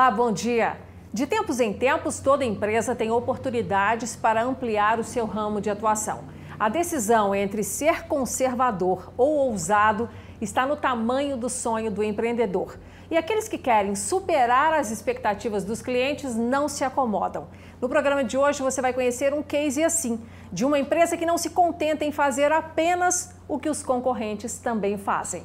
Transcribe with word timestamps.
Olá, 0.00 0.10
bom 0.10 0.32
dia. 0.32 0.78
De 1.12 1.26
tempos 1.26 1.60
em 1.60 1.74
tempos, 1.74 2.20
toda 2.20 2.42
empresa 2.42 2.94
tem 2.94 3.10
oportunidades 3.10 4.16
para 4.16 4.42
ampliar 4.42 4.98
o 4.98 5.04
seu 5.04 5.26
ramo 5.26 5.60
de 5.60 5.68
atuação. 5.68 6.24
A 6.58 6.70
decisão 6.70 7.34
entre 7.34 7.62
ser 7.62 8.06
conservador 8.06 9.12
ou 9.14 9.28
ousado 9.36 10.08
está 10.40 10.64
no 10.64 10.74
tamanho 10.74 11.36
do 11.36 11.50
sonho 11.50 11.90
do 11.90 12.02
empreendedor. 12.02 12.78
E 13.10 13.16
aqueles 13.18 13.46
que 13.46 13.58
querem 13.58 13.94
superar 13.94 14.72
as 14.72 14.90
expectativas 14.90 15.64
dos 15.64 15.82
clientes 15.82 16.34
não 16.34 16.66
se 16.66 16.82
acomodam. 16.82 17.48
No 17.78 17.86
programa 17.86 18.24
de 18.24 18.38
hoje 18.38 18.62
você 18.62 18.80
vai 18.80 18.94
conhecer 18.94 19.34
um 19.34 19.42
case 19.42 19.84
assim, 19.84 20.18
de 20.50 20.64
uma 20.64 20.78
empresa 20.78 21.14
que 21.14 21.26
não 21.26 21.36
se 21.36 21.50
contenta 21.50 22.06
em 22.06 22.10
fazer 22.10 22.50
apenas 22.52 23.34
o 23.46 23.58
que 23.58 23.68
os 23.68 23.82
concorrentes 23.82 24.56
também 24.56 24.96
fazem. 24.96 25.44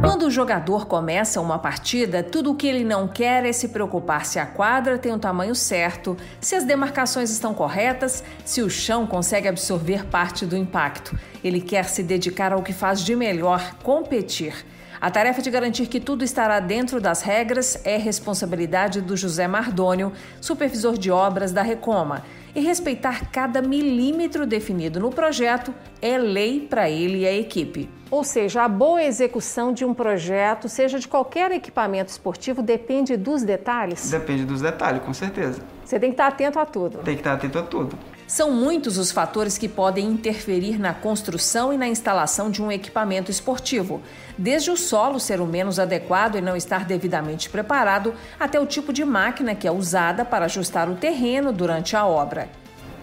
Quando 0.00 0.26
o 0.26 0.30
jogador 0.30 0.86
começa 0.86 1.40
uma 1.40 1.58
partida, 1.58 2.22
tudo 2.22 2.52
o 2.52 2.54
que 2.54 2.66
ele 2.66 2.84
não 2.84 3.08
quer 3.08 3.44
é 3.44 3.52
se 3.52 3.68
preocupar 3.68 4.26
se 4.26 4.38
a 4.38 4.46
quadra 4.46 4.98
tem 4.98 5.12
o 5.12 5.18
tamanho 5.18 5.54
certo, 5.54 6.16
se 6.40 6.54
as 6.54 6.64
demarcações 6.64 7.30
estão 7.30 7.54
corretas, 7.54 8.22
se 8.44 8.62
o 8.62 8.68
chão 8.68 9.06
consegue 9.06 9.48
absorver 9.48 10.04
parte 10.06 10.44
do 10.44 10.56
impacto. 10.56 11.18
Ele 11.42 11.60
quer 11.60 11.84
se 11.84 12.02
dedicar 12.02 12.52
ao 12.52 12.62
que 12.62 12.72
faz 12.72 13.00
de 13.00 13.16
melhor, 13.16 13.74
competir. 13.82 14.64
A 15.00 15.10
tarefa 15.10 15.42
de 15.42 15.50
garantir 15.50 15.86
que 15.88 16.00
tudo 16.00 16.24
estará 16.24 16.58
dentro 16.58 17.00
das 17.00 17.20
regras 17.20 17.78
é 17.84 17.98
responsabilidade 17.98 19.02
do 19.02 19.16
José 19.16 19.46
Mardônio, 19.46 20.12
supervisor 20.40 20.96
de 20.96 21.10
obras 21.10 21.52
da 21.52 21.60
Recoma. 21.60 22.24
E 22.54 22.60
respeitar 22.60 23.30
cada 23.30 23.60
milímetro 23.60 24.46
definido 24.46 24.98
no 24.98 25.10
projeto 25.10 25.74
é 26.00 26.16
lei 26.16 26.60
para 26.60 26.88
ele 26.88 27.18
e 27.18 27.26
a 27.26 27.34
equipe. 27.34 27.90
Ou 28.10 28.24
seja, 28.24 28.62
a 28.62 28.68
boa 28.68 29.02
execução 29.02 29.72
de 29.74 29.84
um 29.84 29.92
projeto, 29.92 30.66
seja 30.66 30.98
de 30.98 31.06
qualquer 31.06 31.50
equipamento 31.52 32.10
esportivo, 32.10 32.62
depende 32.62 33.16
dos 33.16 33.42
detalhes? 33.42 34.10
Depende 34.10 34.44
dos 34.46 34.62
detalhes, 34.62 35.02
com 35.02 35.12
certeza. 35.12 35.60
Você 35.84 36.00
tem 36.00 36.10
que 36.10 36.14
estar 36.14 36.28
atento 36.28 36.58
a 36.58 36.64
tudo. 36.64 36.98
Tem 36.98 37.14
que 37.14 37.20
estar 37.20 37.34
atento 37.34 37.58
a 37.58 37.62
tudo. 37.62 37.98
São 38.26 38.50
muitos 38.50 38.98
os 38.98 39.12
fatores 39.12 39.56
que 39.56 39.68
podem 39.68 40.06
interferir 40.06 40.80
na 40.80 40.92
construção 40.92 41.72
e 41.72 41.78
na 41.78 41.86
instalação 41.86 42.50
de 42.50 42.60
um 42.60 42.72
equipamento 42.72 43.30
esportivo, 43.30 44.02
desde 44.36 44.68
o 44.68 44.76
solo 44.76 45.20
ser 45.20 45.40
o 45.40 45.46
menos 45.46 45.78
adequado 45.78 46.34
e 46.34 46.40
não 46.40 46.56
estar 46.56 46.84
devidamente 46.84 47.48
preparado, 47.48 48.12
até 48.38 48.58
o 48.58 48.66
tipo 48.66 48.92
de 48.92 49.04
máquina 49.04 49.54
que 49.54 49.68
é 49.68 49.70
usada 49.70 50.24
para 50.24 50.46
ajustar 50.46 50.90
o 50.90 50.96
terreno 50.96 51.52
durante 51.52 51.94
a 51.94 52.04
obra 52.04 52.48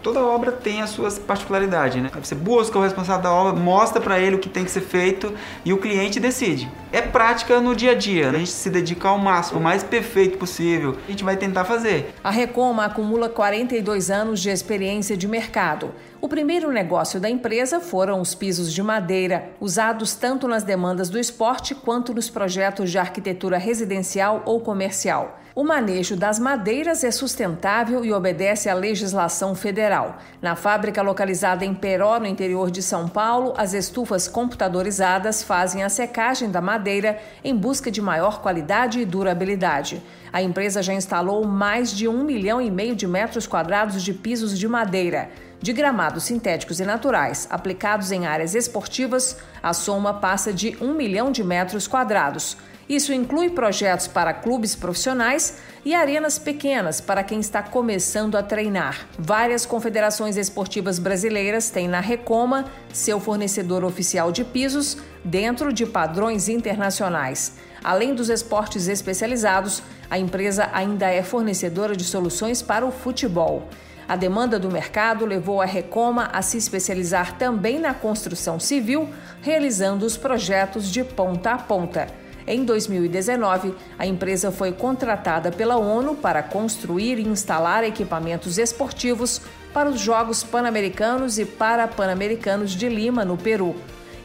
toda 0.03 0.19
obra 0.19 0.51
tem 0.51 0.81
as 0.81 0.89
suas 0.89 1.17
particularidades, 1.17 2.03
né? 2.03 2.11
Você 2.21 2.35
busca 2.35 2.77
o 2.77 2.81
responsável 2.83 3.23
da 3.23 3.31
obra, 3.31 3.59
mostra 3.59 4.01
para 4.01 4.19
ele 4.19 4.35
o 4.35 4.39
que 4.39 4.49
tem 4.49 4.65
que 4.65 4.69
ser 4.69 4.81
feito 4.81 5.33
e 5.63 5.71
o 5.71 5.77
cliente 5.77 6.19
decide. 6.19 6.69
É 6.91 7.01
prática 7.01 7.59
no 7.61 7.73
dia 7.73 7.91
a 7.91 7.95
dia, 7.95 8.29
né? 8.31 8.35
a 8.35 8.39
gente 8.39 8.51
se 8.51 8.69
dedica 8.69 9.07
ao 9.07 9.17
máximo, 9.17 9.59
o 9.59 9.63
mais 9.63 9.81
perfeito 9.81 10.37
possível. 10.37 10.97
A 11.07 11.09
gente 11.09 11.23
vai 11.23 11.37
tentar 11.37 11.63
fazer. 11.63 12.13
A 12.23 12.29
Recoma 12.29 12.85
acumula 12.85 13.29
42 13.29 14.11
anos 14.11 14.41
de 14.41 14.49
experiência 14.49 15.15
de 15.15 15.27
mercado. 15.27 15.91
O 16.19 16.27
primeiro 16.27 16.71
negócio 16.71 17.19
da 17.19 17.29
empresa 17.29 17.79
foram 17.79 18.19
os 18.19 18.35
pisos 18.35 18.73
de 18.73 18.83
madeira, 18.83 19.49
usados 19.59 20.13
tanto 20.13 20.47
nas 20.47 20.63
demandas 20.63 21.09
do 21.09 21.19
esporte 21.19 21.73
quanto 21.73 22.13
nos 22.13 22.29
projetos 22.29 22.91
de 22.91 22.97
arquitetura 22.97 23.57
residencial 23.57 24.41
ou 24.45 24.59
comercial. 24.59 25.39
O 25.55 25.63
manejo 25.63 26.15
das 26.15 26.39
madeiras 26.39 27.03
é 27.03 27.11
sustentável 27.11 28.03
e 28.03 28.11
obedece 28.11 28.69
à 28.69 28.73
legislação 28.73 29.53
federal. 29.53 30.17
Na 30.41 30.55
fábrica 30.55 30.99
localizada 31.03 31.63
em 31.63 31.75
Peró, 31.75 32.19
no 32.19 32.25
interior 32.25 32.71
de 32.71 32.81
São 32.81 33.07
Paulo, 33.07 33.53
as 33.55 33.75
estufas 33.75 34.27
computadorizadas 34.27 35.43
fazem 35.43 35.83
a 35.83 35.89
secagem 35.89 36.49
da 36.49 36.59
madeira 36.59 37.19
em 37.43 37.55
busca 37.55 37.91
de 37.91 38.01
maior 38.01 38.41
qualidade 38.41 38.99
e 38.99 39.05
durabilidade. 39.05 40.01
A 40.31 40.41
empresa 40.41 40.81
já 40.81 40.91
instalou 40.91 41.45
mais 41.45 41.91
de 41.91 42.07
um 42.07 42.23
milhão 42.23 42.59
e 42.59 42.71
meio 42.71 42.95
de 42.95 43.05
metros 43.05 43.45
quadrados 43.45 44.01
de 44.01 44.11
pisos 44.11 44.57
de 44.57 44.67
madeira. 44.67 45.29
De 45.61 45.71
gramados 45.71 46.23
sintéticos 46.23 46.79
e 46.79 46.83
naturais 46.83 47.47
aplicados 47.51 48.11
em 48.11 48.25
áreas 48.25 48.55
esportivas, 48.55 49.37
a 49.61 49.71
soma 49.71 50.15
passa 50.15 50.51
de 50.51 50.75
um 50.81 50.95
milhão 50.95 51.31
de 51.31 51.43
metros 51.43 51.87
quadrados. 51.87 52.57
Isso 52.87 53.13
inclui 53.13 53.49
projetos 53.49 54.07
para 54.07 54.33
clubes 54.33 54.75
profissionais 54.75 55.57
e 55.85 55.93
arenas 55.93 56.37
pequenas 56.37 56.99
para 56.99 57.23
quem 57.23 57.39
está 57.39 57.63
começando 57.63 58.35
a 58.35 58.43
treinar. 58.43 59.07
Várias 59.17 59.65
confederações 59.65 60.35
esportivas 60.35 60.99
brasileiras 60.99 61.69
têm 61.69 61.87
na 61.87 62.01
Recoma 62.01 62.65
seu 62.91 63.19
fornecedor 63.19 63.85
oficial 63.85 64.31
de 64.31 64.43
pisos 64.43 64.97
dentro 65.23 65.71
de 65.71 65.85
padrões 65.85 66.49
internacionais. 66.49 67.53
Além 67.81 68.13
dos 68.13 68.29
esportes 68.29 68.87
especializados, 68.87 69.81
a 70.09 70.17
empresa 70.17 70.69
ainda 70.73 71.09
é 71.09 71.23
fornecedora 71.23 71.95
de 71.95 72.03
soluções 72.03 72.61
para 72.61 72.85
o 72.85 72.91
futebol. 72.91 73.67
A 74.07 74.17
demanda 74.17 74.59
do 74.59 74.69
mercado 74.69 75.25
levou 75.25 75.61
a 75.61 75.65
Recoma 75.65 76.29
a 76.33 76.41
se 76.41 76.57
especializar 76.57 77.37
também 77.37 77.79
na 77.79 77.93
construção 77.93 78.59
civil, 78.59 79.09
realizando 79.41 80.05
os 80.05 80.17
projetos 80.17 80.91
de 80.91 81.03
ponta 81.03 81.51
a 81.51 81.57
ponta. 81.57 82.22
Em 82.45 82.65
2019, 82.65 83.73
a 83.97 84.05
empresa 84.05 84.51
foi 84.51 84.71
contratada 84.71 85.51
pela 85.51 85.77
ONU 85.77 86.15
para 86.15 86.43
construir 86.43 87.17
e 87.17 87.27
instalar 87.27 87.83
equipamentos 87.83 88.57
esportivos 88.57 89.41
para 89.73 89.89
os 89.89 89.99
Jogos 89.99 90.43
Pan-Americanos 90.43 91.39
e 91.39 91.45
Parapan-Americanos 91.45 92.71
de 92.71 92.89
Lima, 92.89 93.23
no 93.23 93.37
Peru. 93.37 93.75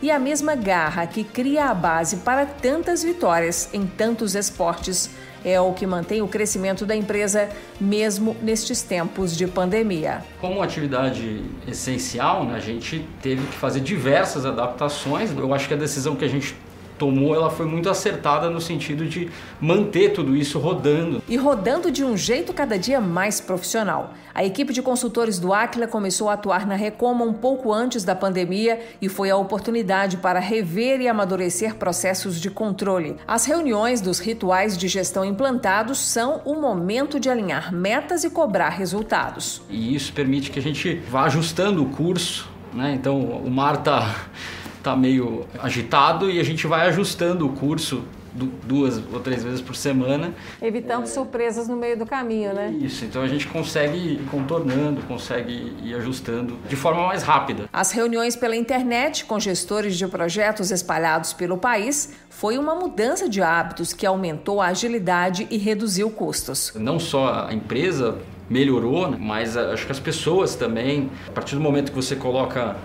E 0.02 0.10
a 0.10 0.18
mesma 0.18 0.54
garra 0.54 1.06
que 1.06 1.24
cria 1.24 1.66
a 1.66 1.74
base 1.74 2.18
para 2.18 2.46
tantas 2.46 3.02
vitórias 3.02 3.68
em 3.72 3.86
tantos 3.86 4.34
esportes 4.34 5.10
é 5.44 5.60
o 5.60 5.72
que 5.72 5.86
mantém 5.86 6.20
o 6.20 6.28
crescimento 6.28 6.84
da 6.84 6.94
empresa, 6.94 7.48
mesmo 7.80 8.36
nestes 8.42 8.82
tempos 8.82 9.36
de 9.36 9.46
pandemia. 9.46 10.24
Como 10.40 10.62
atividade 10.62 11.42
essencial, 11.66 12.44
né, 12.44 12.56
a 12.56 12.60
gente 12.60 13.06
teve 13.22 13.46
que 13.46 13.56
fazer 13.56 13.80
diversas 13.80 14.44
adaptações. 14.44 15.30
Eu 15.30 15.52
acho 15.54 15.68
que 15.68 15.74
a 15.74 15.76
decisão 15.76 16.16
que 16.16 16.24
a 16.24 16.28
gente 16.28 16.56
tomou, 16.98 17.34
ela 17.34 17.48
foi 17.48 17.66
muito 17.66 17.88
acertada 17.88 18.50
no 18.50 18.60
sentido 18.60 19.06
de 19.06 19.30
manter 19.60 20.12
tudo 20.12 20.36
isso 20.36 20.58
rodando. 20.58 21.22
E 21.28 21.36
rodando 21.36 21.90
de 21.90 22.04
um 22.04 22.16
jeito 22.16 22.52
cada 22.52 22.78
dia 22.78 23.00
mais 23.00 23.40
profissional. 23.40 24.12
A 24.34 24.44
equipe 24.44 24.72
de 24.72 24.82
consultores 24.82 25.38
do 25.38 25.52
Aquila 25.52 25.86
começou 25.86 26.28
a 26.28 26.34
atuar 26.34 26.66
na 26.66 26.74
Recoma 26.74 27.24
um 27.24 27.32
pouco 27.32 27.72
antes 27.72 28.04
da 28.04 28.14
pandemia 28.14 28.80
e 29.00 29.08
foi 29.08 29.30
a 29.30 29.36
oportunidade 29.36 30.18
para 30.18 30.38
rever 30.38 31.00
e 31.00 31.08
amadurecer 31.08 31.74
processos 31.76 32.40
de 32.40 32.50
controle. 32.50 33.16
As 33.26 33.46
reuniões 33.46 34.00
dos 34.00 34.18
rituais 34.18 34.76
de 34.76 34.86
gestão 34.88 35.24
implantados 35.24 35.98
são 35.98 36.40
o 36.44 36.54
momento 36.54 37.18
de 37.18 37.28
alinhar 37.28 37.74
metas 37.74 38.24
e 38.24 38.30
cobrar 38.30 38.70
resultados. 38.70 39.62
E 39.68 39.94
isso 39.94 40.12
permite 40.12 40.50
que 40.50 40.58
a 40.58 40.62
gente 40.62 40.94
vá 41.10 41.24
ajustando 41.24 41.82
o 41.82 41.86
curso, 41.86 42.48
né? 42.72 42.92
Então, 42.94 43.20
o 43.20 43.50
mar 43.50 43.78
está 44.78 44.96
meio 44.96 45.46
agitado 45.60 46.30
e 46.30 46.40
a 46.40 46.44
gente 46.44 46.66
vai 46.66 46.88
ajustando 46.88 47.46
o 47.46 47.50
curso 47.50 48.02
duas 48.64 49.00
ou 49.12 49.20
três 49.20 49.42
vezes 49.42 49.60
por 49.60 49.74
semana. 49.74 50.32
Evitando 50.62 51.04
é... 51.04 51.06
surpresas 51.06 51.68
no 51.68 51.76
meio 51.76 51.98
do 51.98 52.06
caminho, 52.06 52.52
né? 52.52 52.70
Isso, 52.80 53.04
então 53.04 53.22
a 53.22 53.28
gente 53.28 53.46
consegue 53.46 53.96
ir 53.96 54.20
contornando, 54.30 55.02
consegue 55.02 55.74
ir 55.82 55.94
ajustando 55.94 56.56
de 56.68 56.76
forma 56.76 57.06
mais 57.06 57.22
rápida. 57.22 57.68
As 57.72 57.90
reuniões 57.90 58.36
pela 58.36 58.56
internet 58.56 59.24
com 59.24 59.38
gestores 59.40 59.96
de 59.96 60.06
projetos 60.06 60.70
espalhados 60.70 61.32
pelo 61.32 61.58
país 61.58 62.14
foi 62.30 62.56
uma 62.58 62.74
mudança 62.74 63.28
de 63.28 63.42
hábitos 63.42 63.92
que 63.92 64.06
aumentou 64.06 64.60
a 64.60 64.66
agilidade 64.68 65.46
e 65.50 65.56
reduziu 65.56 66.10
custos. 66.10 66.72
Não 66.76 67.00
só 67.00 67.46
a 67.48 67.52
empresa 67.52 68.18
melhorou, 68.48 69.10
mas 69.18 69.56
acho 69.56 69.84
que 69.84 69.92
as 69.92 70.00
pessoas 70.00 70.54
também, 70.54 71.10
a 71.26 71.32
partir 71.32 71.54
do 71.54 71.60
momento 71.60 71.90
que 71.90 71.96
você 71.96 72.16
coloca 72.16 72.76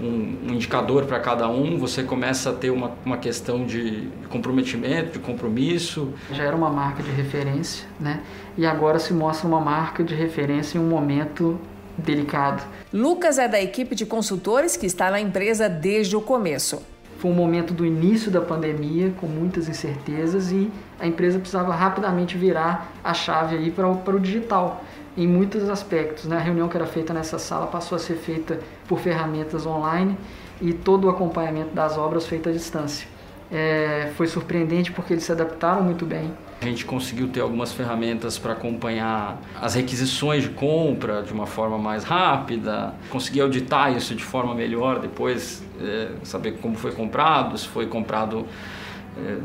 um, 0.00 0.48
um 0.48 0.54
indicador 0.54 1.04
para 1.04 1.18
cada 1.20 1.48
um, 1.48 1.78
você 1.78 2.02
começa 2.02 2.50
a 2.50 2.52
ter 2.52 2.70
uma, 2.70 2.92
uma 3.04 3.16
questão 3.18 3.64
de 3.64 4.08
comprometimento, 4.28 5.12
de 5.12 5.18
compromisso. 5.18 6.12
Já 6.32 6.44
era 6.44 6.56
uma 6.56 6.70
marca 6.70 7.02
de 7.02 7.10
referência, 7.10 7.86
né? 7.98 8.20
E 8.56 8.66
agora 8.66 8.98
se 8.98 9.12
mostra 9.12 9.46
uma 9.46 9.60
marca 9.60 10.02
de 10.02 10.14
referência 10.14 10.78
em 10.78 10.80
um 10.80 10.88
momento 10.88 11.58
delicado. 11.96 12.62
Lucas 12.92 13.38
é 13.38 13.48
da 13.48 13.60
equipe 13.60 13.94
de 13.94 14.06
consultores 14.06 14.76
que 14.76 14.86
está 14.86 15.10
na 15.10 15.20
empresa 15.20 15.68
desde 15.68 16.16
o 16.16 16.20
começo. 16.20 16.80
Foi 17.18 17.32
um 17.32 17.34
momento 17.34 17.74
do 17.74 17.84
início 17.84 18.30
da 18.30 18.40
pandemia, 18.40 19.12
com 19.20 19.26
muitas 19.26 19.68
incertezas, 19.68 20.52
e 20.52 20.70
a 21.00 21.06
empresa 21.06 21.40
precisava 21.40 21.74
rapidamente 21.74 22.38
virar 22.38 22.92
a 23.02 23.12
chave 23.12 23.56
aí 23.56 23.72
para 23.72 23.88
o 23.88 24.20
digital 24.20 24.84
em 25.18 25.26
muitos 25.26 25.68
aspectos. 25.68 26.26
Né? 26.26 26.36
A 26.36 26.40
reunião 26.40 26.68
que 26.68 26.76
era 26.76 26.86
feita 26.86 27.12
nessa 27.12 27.38
sala 27.38 27.66
passou 27.66 27.96
a 27.96 27.98
ser 27.98 28.14
feita 28.14 28.60
por 28.86 29.00
ferramentas 29.00 29.66
online 29.66 30.16
e 30.62 30.72
todo 30.72 31.06
o 31.06 31.10
acompanhamento 31.10 31.74
das 31.74 31.98
obras 31.98 32.26
feito 32.26 32.48
à 32.48 32.52
distância. 32.52 33.06
É, 33.50 34.12
foi 34.16 34.26
surpreendente 34.26 34.92
porque 34.92 35.14
eles 35.14 35.24
se 35.24 35.32
adaptaram 35.32 35.82
muito 35.82 36.06
bem. 36.06 36.32
A 36.60 36.64
gente 36.64 36.84
conseguiu 36.84 37.28
ter 37.28 37.40
algumas 37.40 37.72
ferramentas 37.72 38.36
para 38.36 38.52
acompanhar 38.52 39.40
as 39.60 39.74
requisições 39.74 40.42
de 40.42 40.50
compra 40.50 41.22
de 41.22 41.32
uma 41.32 41.46
forma 41.46 41.78
mais 41.78 42.04
rápida, 42.04 42.94
conseguir 43.10 43.40
auditar 43.40 43.96
isso 43.96 44.14
de 44.14 44.24
forma 44.24 44.54
melhor 44.54 44.98
depois, 44.98 45.64
é, 45.80 46.10
saber 46.22 46.58
como 46.58 46.76
foi 46.76 46.92
comprado, 46.92 47.56
se 47.56 47.66
foi 47.66 47.86
comprado 47.86 48.44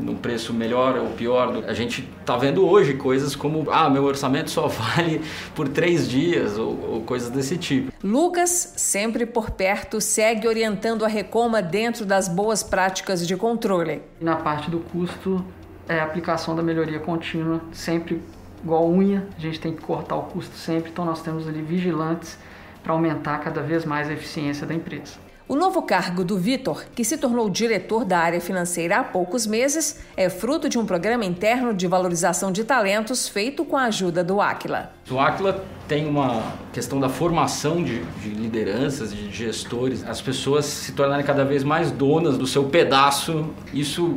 num 0.00 0.16
preço 0.16 0.52
melhor 0.52 0.96
ou 0.96 1.08
pior. 1.10 1.64
A 1.66 1.72
gente 1.72 2.08
está 2.20 2.36
vendo 2.36 2.66
hoje 2.66 2.94
coisas 2.94 3.34
como, 3.34 3.70
ah, 3.70 3.88
meu 3.90 4.04
orçamento 4.04 4.50
só 4.50 4.66
vale 4.68 5.20
por 5.54 5.68
três 5.68 6.08
dias 6.08 6.58
ou, 6.58 6.94
ou 6.94 7.00
coisas 7.02 7.30
desse 7.30 7.56
tipo. 7.56 7.92
Lucas, 8.02 8.74
sempre 8.76 9.26
por 9.26 9.50
perto, 9.50 10.00
segue 10.00 10.46
orientando 10.46 11.04
a 11.04 11.08
Recoma 11.08 11.60
dentro 11.60 12.04
das 12.04 12.28
boas 12.28 12.62
práticas 12.62 13.26
de 13.26 13.36
controle. 13.36 14.02
Na 14.20 14.36
parte 14.36 14.70
do 14.70 14.78
custo, 14.78 15.44
é 15.88 15.98
a 15.98 16.04
aplicação 16.04 16.54
da 16.56 16.62
melhoria 16.62 16.98
contínua, 16.98 17.60
sempre 17.72 18.22
igual 18.62 18.88
unha, 18.88 19.26
a 19.36 19.40
gente 19.40 19.60
tem 19.60 19.74
que 19.74 19.82
cortar 19.82 20.16
o 20.16 20.22
custo 20.22 20.56
sempre, 20.56 20.90
então 20.90 21.04
nós 21.04 21.20
temos 21.20 21.46
ali 21.46 21.60
vigilantes 21.60 22.38
para 22.82 22.92
aumentar 22.92 23.38
cada 23.38 23.60
vez 23.60 23.84
mais 23.84 24.08
a 24.08 24.12
eficiência 24.12 24.66
da 24.66 24.74
empresa. 24.74 25.14
O 25.46 25.54
novo 25.54 25.82
cargo 25.82 26.24
do 26.24 26.38
Vitor, 26.38 26.86
que 26.94 27.04
se 27.04 27.18
tornou 27.18 27.50
diretor 27.50 28.02
da 28.06 28.18
área 28.18 28.40
financeira 28.40 29.00
há 29.00 29.04
poucos 29.04 29.46
meses, 29.46 30.00
é 30.16 30.30
fruto 30.30 30.70
de 30.70 30.78
um 30.78 30.86
programa 30.86 31.22
interno 31.22 31.74
de 31.74 31.86
valorização 31.86 32.50
de 32.50 32.64
talentos 32.64 33.28
feito 33.28 33.62
com 33.62 33.76
a 33.76 33.82
ajuda 33.82 34.24
do 34.24 34.40
Aquila. 34.40 34.90
O 35.10 35.20
Aquila 35.20 35.62
tem 35.86 36.08
uma 36.08 36.42
questão 36.72 36.98
da 36.98 37.10
formação 37.10 37.84
de, 37.84 38.02
de, 38.22 38.30
lideranças, 38.30 39.14
de 39.14 39.30
gestores, 39.30 40.02
as 40.08 40.22
pessoas 40.22 40.64
se 40.64 40.92
tornarem 40.92 41.26
cada 41.26 41.44
vez 41.44 41.62
mais 41.62 41.90
donas 41.90 42.38
do 42.38 42.46
seu 42.46 42.64
pedaço. 42.64 43.50
Isso 43.74 44.16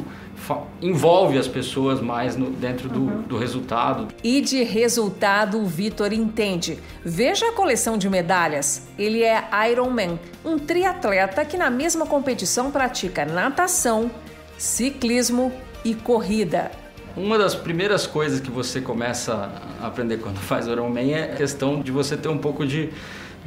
envolve 0.81 1.37
as 1.37 1.47
pessoas 1.47 1.99
mais 1.99 2.35
no, 2.35 2.49
dentro 2.49 2.87
do, 2.87 2.99
uhum. 2.99 3.21
do, 3.23 3.37
resultado. 3.37 4.07
E 4.23 4.41
de 4.41 4.63
resultado 4.63 5.59
o 5.59 5.65
Vitor 5.65 6.13
entende. 6.13 6.79
Veja 7.03 7.49
a 7.49 7.51
coleção 7.53 7.97
de 7.97 8.09
medalhas. 8.09 8.87
Ele 8.97 9.23
é 9.23 9.43
Ironman, 9.69 10.19
um 10.45 10.57
triatleta 10.57 11.43
que 11.43 11.57
na 11.57 11.69
mesma 11.69 12.05
competição 12.05 12.71
pratica 12.71 13.25
natação, 13.25 14.09
ciclismo 14.57 15.51
e 15.83 15.93
corrida. 15.93 16.71
Uma 17.15 17.37
das 17.37 17.55
primeiras 17.55 18.05
coisas 18.05 18.39
que 18.39 18.51
você 18.51 18.79
começa 18.79 19.51
a 19.81 19.87
aprender 19.87 20.17
quando 20.17 20.37
faz 20.37 20.67
Ironman 20.67 21.13
é 21.13 21.23
a 21.23 21.35
questão 21.35 21.81
de 21.81 21.91
você 21.91 22.15
ter 22.15 22.27
um 22.27 22.37
pouco 22.37 22.65
de 22.65 22.91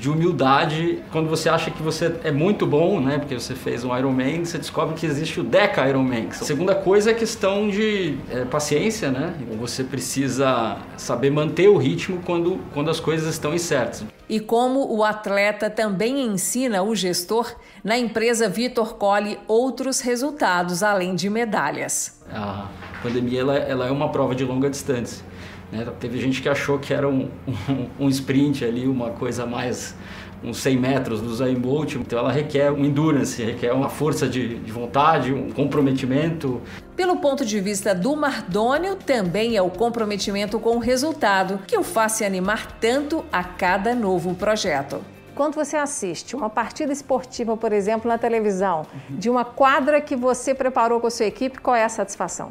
de 0.00 0.08
humildade. 0.08 1.02
Quando 1.12 1.28
você 1.28 1.48
acha 1.48 1.70
que 1.70 1.82
você 1.82 2.16
é 2.24 2.32
muito 2.32 2.66
bom, 2.66 2.98
né, 3.00 3.18
porque 3.18 3.34
você 3.34 3.54
fez 3.54 3.84
um 3.84 3.96
Ironman, 3.96 4.44
você 4.44 4.56
descobre 4.56 4.94
que 4.94 5.04
existe 5.04 5.38
o 5.38 5.44
Deca 5.44 5.86
Ironman. 5.86 6.28
A 6.30 6.34
segunda 6.34 6.74
coisa 6.74 7.10
é 7.10 7.12
a 7.12 7.16
questão 7.16 7.68
de 7.68 8.16
é, 8.30 8.44
paciência, 8.46 9.10
né? 9.10 9.34
Você 9.60 9.84
precisa 9.84 10.78
saber 10.96 11.30
manter 11.30 11.68
o 11.68 11.76
ritmo 11.76 12.22
quando, 12.24 12.58
quando 12.72 12.90
as 12.90 12.98
coisas 12.98 13.28
estão 13.28 13.54
incertas. 13.54 14.04
E 14.28 14.40
como 14.40 14.90
o 14.90 15.04
atleta 15.04 15.68
também 15.68 16.24
ensina 16.24 16.82
o 16.82 16.94
gestor, 16.94 17.54
na 17.84 17.98
empresa 17.98 18.48
Vitor 18.48 18.94
colhe 18.94 19.38
outros 19.46 20.00
resultados 20.00 20.82
além 20.82 21.14
de 21.14 21.28
medalhas. 21.28 22.22
A 22.32 22.68
pandemia 23.02 23.40
ela, 23.40 23.56
ela 23.56 23.86
é 23.86 23.90
uma 23.90 24.08
prova 24.08 24.34
de 24.34 24.44
longa 24.44 24.70
distância. 24.70 25.29
Né? 25.72 25.86
Teve 25.98 26.20
gente 26.20 26.42
que 26.42 26.48
achou 26.48 26.78
que 26.78 26.92
era 26.92 27.08
um, 27.08 27.28
um, 27.68 28.06
um 28.06 28.08
sprint 28.08 28.64
ali, 28.64 28.86
uma 28.86 29.10
coisa 29.10 29.46
mais 29.46 29.94
uns 30.42 30.58
100 30.58 30.76
metros 30.78 31.20
do 31.20 31.34
Zayn 31.34 31.54
Bolt, 31.54 31.96
então 31.96 32.18
ela 32.18 32.32
requer 32.32 32.70
um 32.70 32.84
endurance, 32.84 33.42
requer 33.42 33.72
uma 33.72 33.88
força 33.88 34.26
de, 34.26 34.58
de, 34.58 34.72
vontade, 34.72 35.32
um 35.32 35.50
comprometimento. 35.50 36.60
Pelo 36.96 37.16
ponto 37.16 37.44
de 37.44 37.60
vista 37.60 37.94
do 37.94 38.16
Mardônio, 38.16 38.96
também 38.96 39.56
é 39.56 39.62
o 39.62 39.70
comprometimento 39.70 40.58
com 40.58 40.76
o 40.76 40.78
resultado 40.78 41.60
que 41.66 41.76
o 41.76 41.82
faz 41.82 42.12
se 42.12 42.24
animar 42.24 42.78
tanto 42.80 43.24
a 43.30 43.44
cada 43.44 43.94
novo 43.94 44.34
projeto. 44.34 45.04
Quando 45.34 45.54
você 45.54 45.76
assiste 45.76 46.34
uma 46.34 46.50
partida 46.50 46.92
esportiva, 46.92 47.56
por 47.56 47.72
exemplo, 47.72 48.08
na 48.08 48.18
televisão, 48.18 48.86
de 49.08 49.30
uma 49.30 49.44
quadra 49.44 50.00
que 50.00 50.16
você 50.16 50.54
preparou 50.54 51.00
com 51.00 51.06
a 51.06 51.10
sua 51.10 51.26
equipe, 51.26 51.60
qual 51.60 51.76
é 51.76 51.84
a 51.84 51.88
satisfação? 51.88 52.50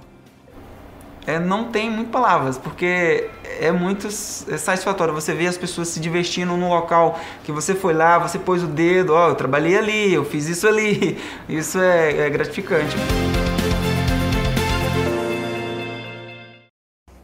É, 1.29 1.37
não 1.37 1.65
tem 1.65 1.91
muito 1.91 2.09
palavras, 2.09 2.57
porque 2.57 3.29
é 3.59 3.71
muito 3.71 4.07
é 4.07 4.57
satisfatório 4.57 5.13
você 5.13 5.31
ver 5.31 5.45
as 5.45 5.59
pessoas 5.59 5.87
se 5.89 5.99
divertindo 5.99 6.57
no 6.57 6.69
local 6.69 7.19
que 7.43 7.51
você 7.51 7.75
foi 7.75 7.93
lá, 7.93 8.17
você 8.17 8.39
pôs 8.39 8.63
o 8.63 8.67
dedo, 8.67 9.13
ó, 9.13 9.27
oh, 9.27 9.29
eu 9.29 9.35
trabalhei 9.35 9.77
ali, 9.77 10.11
eu 10.11 10.25
fiz 10.25 10.47
isso 10.47 10.67
ali. 10.67 11.19
Isso 11.47 11.79
é, 11.79 12.25
é 12.25 12.29
gratificante. 12.29 12.95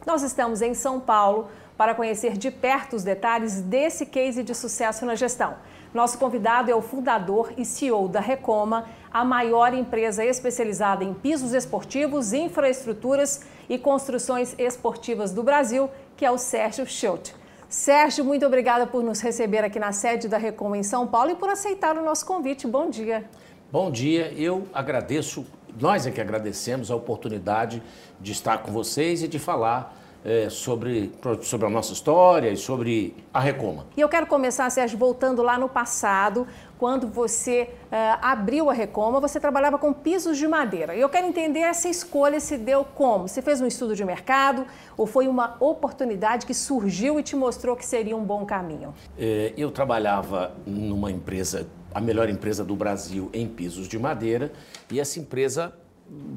Nós 0.06 0.22
estamos 0.22 0.62
em 0.62 0.74
São 0.74 1.00
Paulo 1.00 1.48
para 1.76 1.94
conhecer 1.94 2.36
de 2.36 2.50
perto 2.50 2.96
os 2.96 3.02
detalhes 3.02 3.60
desse 3.60 4.06
case 4.06 4.42
de 4.42 4.54
sucesso 4.54 5.04
na 5.04 5.14
gestão. 5.14 5.56
Nosso 5.94 6.18
convidado 6.18 6.70
é 6.70 6.74
o 6.74 6.82
fundador 6.82 7.52
e 7.56 7.64
CEO 7.64 8.08
da 8.08 8.20
Recoma, 8.20 8.86
a 9.10 9.24
maior 9.24 9.72
empresa 9.72 10.24
especializada 10.24 11.04
em 11.04 11.14
pisos 11.14 11.52
esportivos, 11.52 12.32
infraestruturas 12.32 13.42
e 13.68 13.78
construções 13.78 14.54
esportivas 14.58 15.32
do 15.32 15.42
Brasil, 15.42 15.88
que 16.16 16.24
é 16.24 16.30
o 16.30 16.38
Sérgio 16.38 16.86
Schultz. 16.86 17.34
Sérgio, 17.68 18.24
muito 18.24 18.46
obrigada 18.46 18.86
por 18.86 19.02
nos 19.02 19.20
receber 19.20 19.64
aqui 19.64 19.78
na 19.78 19.90
sede 19.90 20.28
da 20.28 20.38
Recom 20.38 20.74
em 20.74 20.82
São 20.82 21.06
Paulo 21.06 21.30
e 21.30 21.34
por 21.34 21.48
aceitar 21.48 21.96
o 21.96 22.04
nosso 22.04 22.24
convite. 22.24 22.66
Bom 22.66 22.88
dia. 22.88 23.28
Bom 23.72 23.90
dia, 23.90 24.32
eu 24.36 24.66
agradeço, 24.72 25.44
nós 25.80 26.06
é 26.06 26.12
que 26.12 26.20
agradecemos 26.20 26.90
a 26.90 26.96
oportunidade 26.96 27.82
de 28.20 28.30
estar 28.30 28.58
com 28.58 28.70
vocês 28.70 29.22
e 29.22 29.28
de 29.28 29.40
falar 29.40 30.05
é, 30.26 30.50
sobre, 30.50 31.12
sobre 31.42 31.68
a 31.68 31.70
nossa 31.70 31.92
história 31.92 32.50
e 32.50 32.56
sobre 32.56 33.14
a 33.32 33.38
Recoma. 33.38 33.86
E 33.96 34.00
eu 34.00 34.08
quero 34.08 34.26
começar, 34.26 34.68
Sérgio, 34.70 34.98
voltando 34.98 35.40
lá 35.40 35.56
no 35.56 35.68
passado, 35.68 36.48
quando 36.76 37.06
você 37.06 37.70
uh, 37.84 38.18
abriu 38.20 38.68
a 38.68 38.72
Recoma, 38.72 39.20
você 39.20 39.38
trabalhava 39.38 39.78
com 39.78 39.92
pisos 39.92 40.36
de 40.36 40.48
madeira. 40.48 40.96
E 40.96 41.00
eu 41.00 41.08
quero 41.08 41.28
entender 41.28 41.60
essa 41.60 41.88
escolha 41.88 42.40
se 42.40 42.58
deu 42.58 42.84
como? 42.84 43.28
Você 43.28 43.40
fez 43.40 43.60
um 43.60 43.66
estudo 43.68 43.94
de 43.94 44.04
mercado 44.04 44.66
ou 44.96 45.06
foi 45.06 45.28
uma 45.28 45.56
oportunidade 45.60 46.44
que 46.44 46.52
surgiu 46.52 47.20
e 47.20 47.22
te 47.22 47.36
mostrou 47.36 47.76
que 47.76 47.86
seria 47.86 48.16
um 48.16 48.24
bom 48.24 48.44
caminho? 48.44 48.92
É, 49.16 49.54
eu 49.56 49.70
trabalhava 49.70 50.56
numa 50.66 51.08
empresa, 51.08 51.68
a 51.94 52.00
melhor 52.00 52.28
empresa 52.28 52.64
do 52.64 52.74
Brasil 52.74 53.30
em 53.32 53.46
pisos 53.46 53.86
de 53.86 53.96
madeira, 53.96 54.52
e 54.90 54.98
essa 54.98 55.20
empresa, 55.20 55.72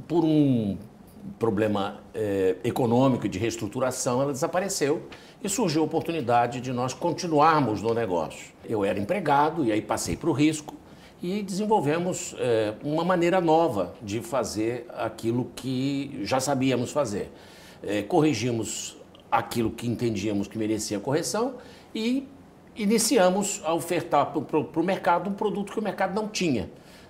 por 0.07 0.24
um 0.24 0.77
problema 1.38 2.01
eh, 2.13 2.56
econômico 2.64 3.28
de 3.28 3.40
reestruturação, 3.40 4.21
ela 4.21 4.31
desapareceu 4.31 5.04
e 5.44 5.47
surgiu 5.47 5.81
a 5.81 5.85
oportunidade 5.85 6.59
de 6.59 6.73
nós 6.73 6.94
continuarmos 6.94 7.81
no 7.81 7.94
negócio. 7.94 8.54
Eu 8.68 8.83
era 8.83 8.99
empregado 8.99 9.64
e 9.64 9.71
aí 9.71 9.81
passei 9.81 10.16
para 10.16 10.30
o 10.30 10.33
risco 10.33 10.76
e 11.21 11.42
desenvolvemos 11.42 12.35
eh, 12.40 12.73
uma 12.83 13.04
maneira 13.04 13.42
nova 13.42 13.94
de 14.02 14.21
fazer 14.21 14.85
aquilo 14.97 15.52
que 15.56 16.19
já 16.23 16.40
sabíamos 16.40 16.92
fazer. 16.92 17.31
Eh, 17.83 18.04
corrigimos 18.04 18.97
aquilo 19.31 19.69
que 19.69 19.88
entendíamos 19.88 20.47
que 20.47 20.57
merecia 20.57 20.99
correção 20.99 21.56
e 21.94 22.28
iniciamos 22.76 23.61
a 23.64 23.73
ofertar 23.73 24.31
para 24.31 24.80
o 24.80 24.83
mercado 24.83 25.30
um 25.30 25.33
produto 25.33 25.71
que 25.73 25.80
o 25.80 25.83
mercado 25.83 26.16
não 26.16 26.28
tinha. 26.28 26.69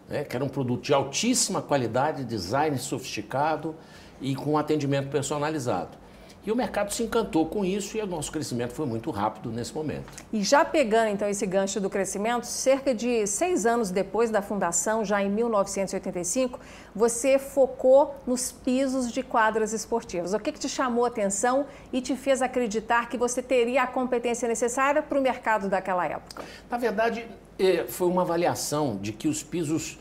Né, 0.10 0.24
que 0.24 0.36
era 0.36 0.44
um 0.44 0.50
produto 0.50 0.84
de 0.84 0.94
altíssima 0.94 1.62
qualidade, 1.62 2.24
design 2.24 2.78
sofisticado, 2.78 3.75
e 4.22 4.36
com 4.36 4.58
atendimento 4.58 5.10
personalizado. 5.10 5.98
E 6.46 6.51
o 6.51 6.55
mercado 6.55 6.91
se 6.93 7.03
encantou 7.03 7.46
com 7.46 7.65
isso 7.65 7.98
e 7.98 8.01
o 8.01 8.08
nosso 8.08 8.31
crescimento 8.31 8.74
foi 8.74 8.86
muito 8.86 9.12
rápido 9.12 9.51
nesse 9.51 9.74
momento. 9.74 10.05
E 10.31 10.41
já 10.41 10.63
pegando 10.63 11.10
então 11.10 11.27
esse 11.27 11.46
gancho 11.46 11.81
do 11.81 11.89
crescimento, 11.89 12.46
cerca 12.46 12.93
de 12.96 13.27
seis 13.27 13.65
anos 13.65 13.91
depois 13.91 14.29
da 14.29 14.41
fundação, 14.41 15.03
já 15.03 15.22
em 15.22 15.29
1985, 15.29 16.60
você 16.96 17.38
focou 17.38 18.15
nos 18.25 18.51
pisos 18.51 19.12
de 19.12 19.22
quadras 19.22 19.74
esportivas. 19.74 20.34
O 20.34 20.39
que, 20.39 20.51
que 20.51 20.60
te 20.60 20.69
chamou 20.69 21.03
a 21.03 21.10
atenção 21.10 21.65
e 21.91 22.01
te 22.01 22.15
fez 22.15 22.41
acreditar 22.41 23.10
que 23.10 23.17
você 23.17 23.41
teria 23.41 23.84
a 23.84 23.88
competência 23.88 24.48
necessária 24.48 25.01
para 25.01 25.19
o 25.19 25.22
mercado 25.22 25.67
daquela 25.67 26.05
época? 26.05 26.43
Na 26.69 26.77
verdade, 26.77 27.27
é, 27.58 27.84
foi 27.84 28.08
uma 28.08 28.22
avaliação 28.22 28.98
de 28.98 29.12
que 29.12 29.27
os 29.27 29.43
pisos 29.43 30.00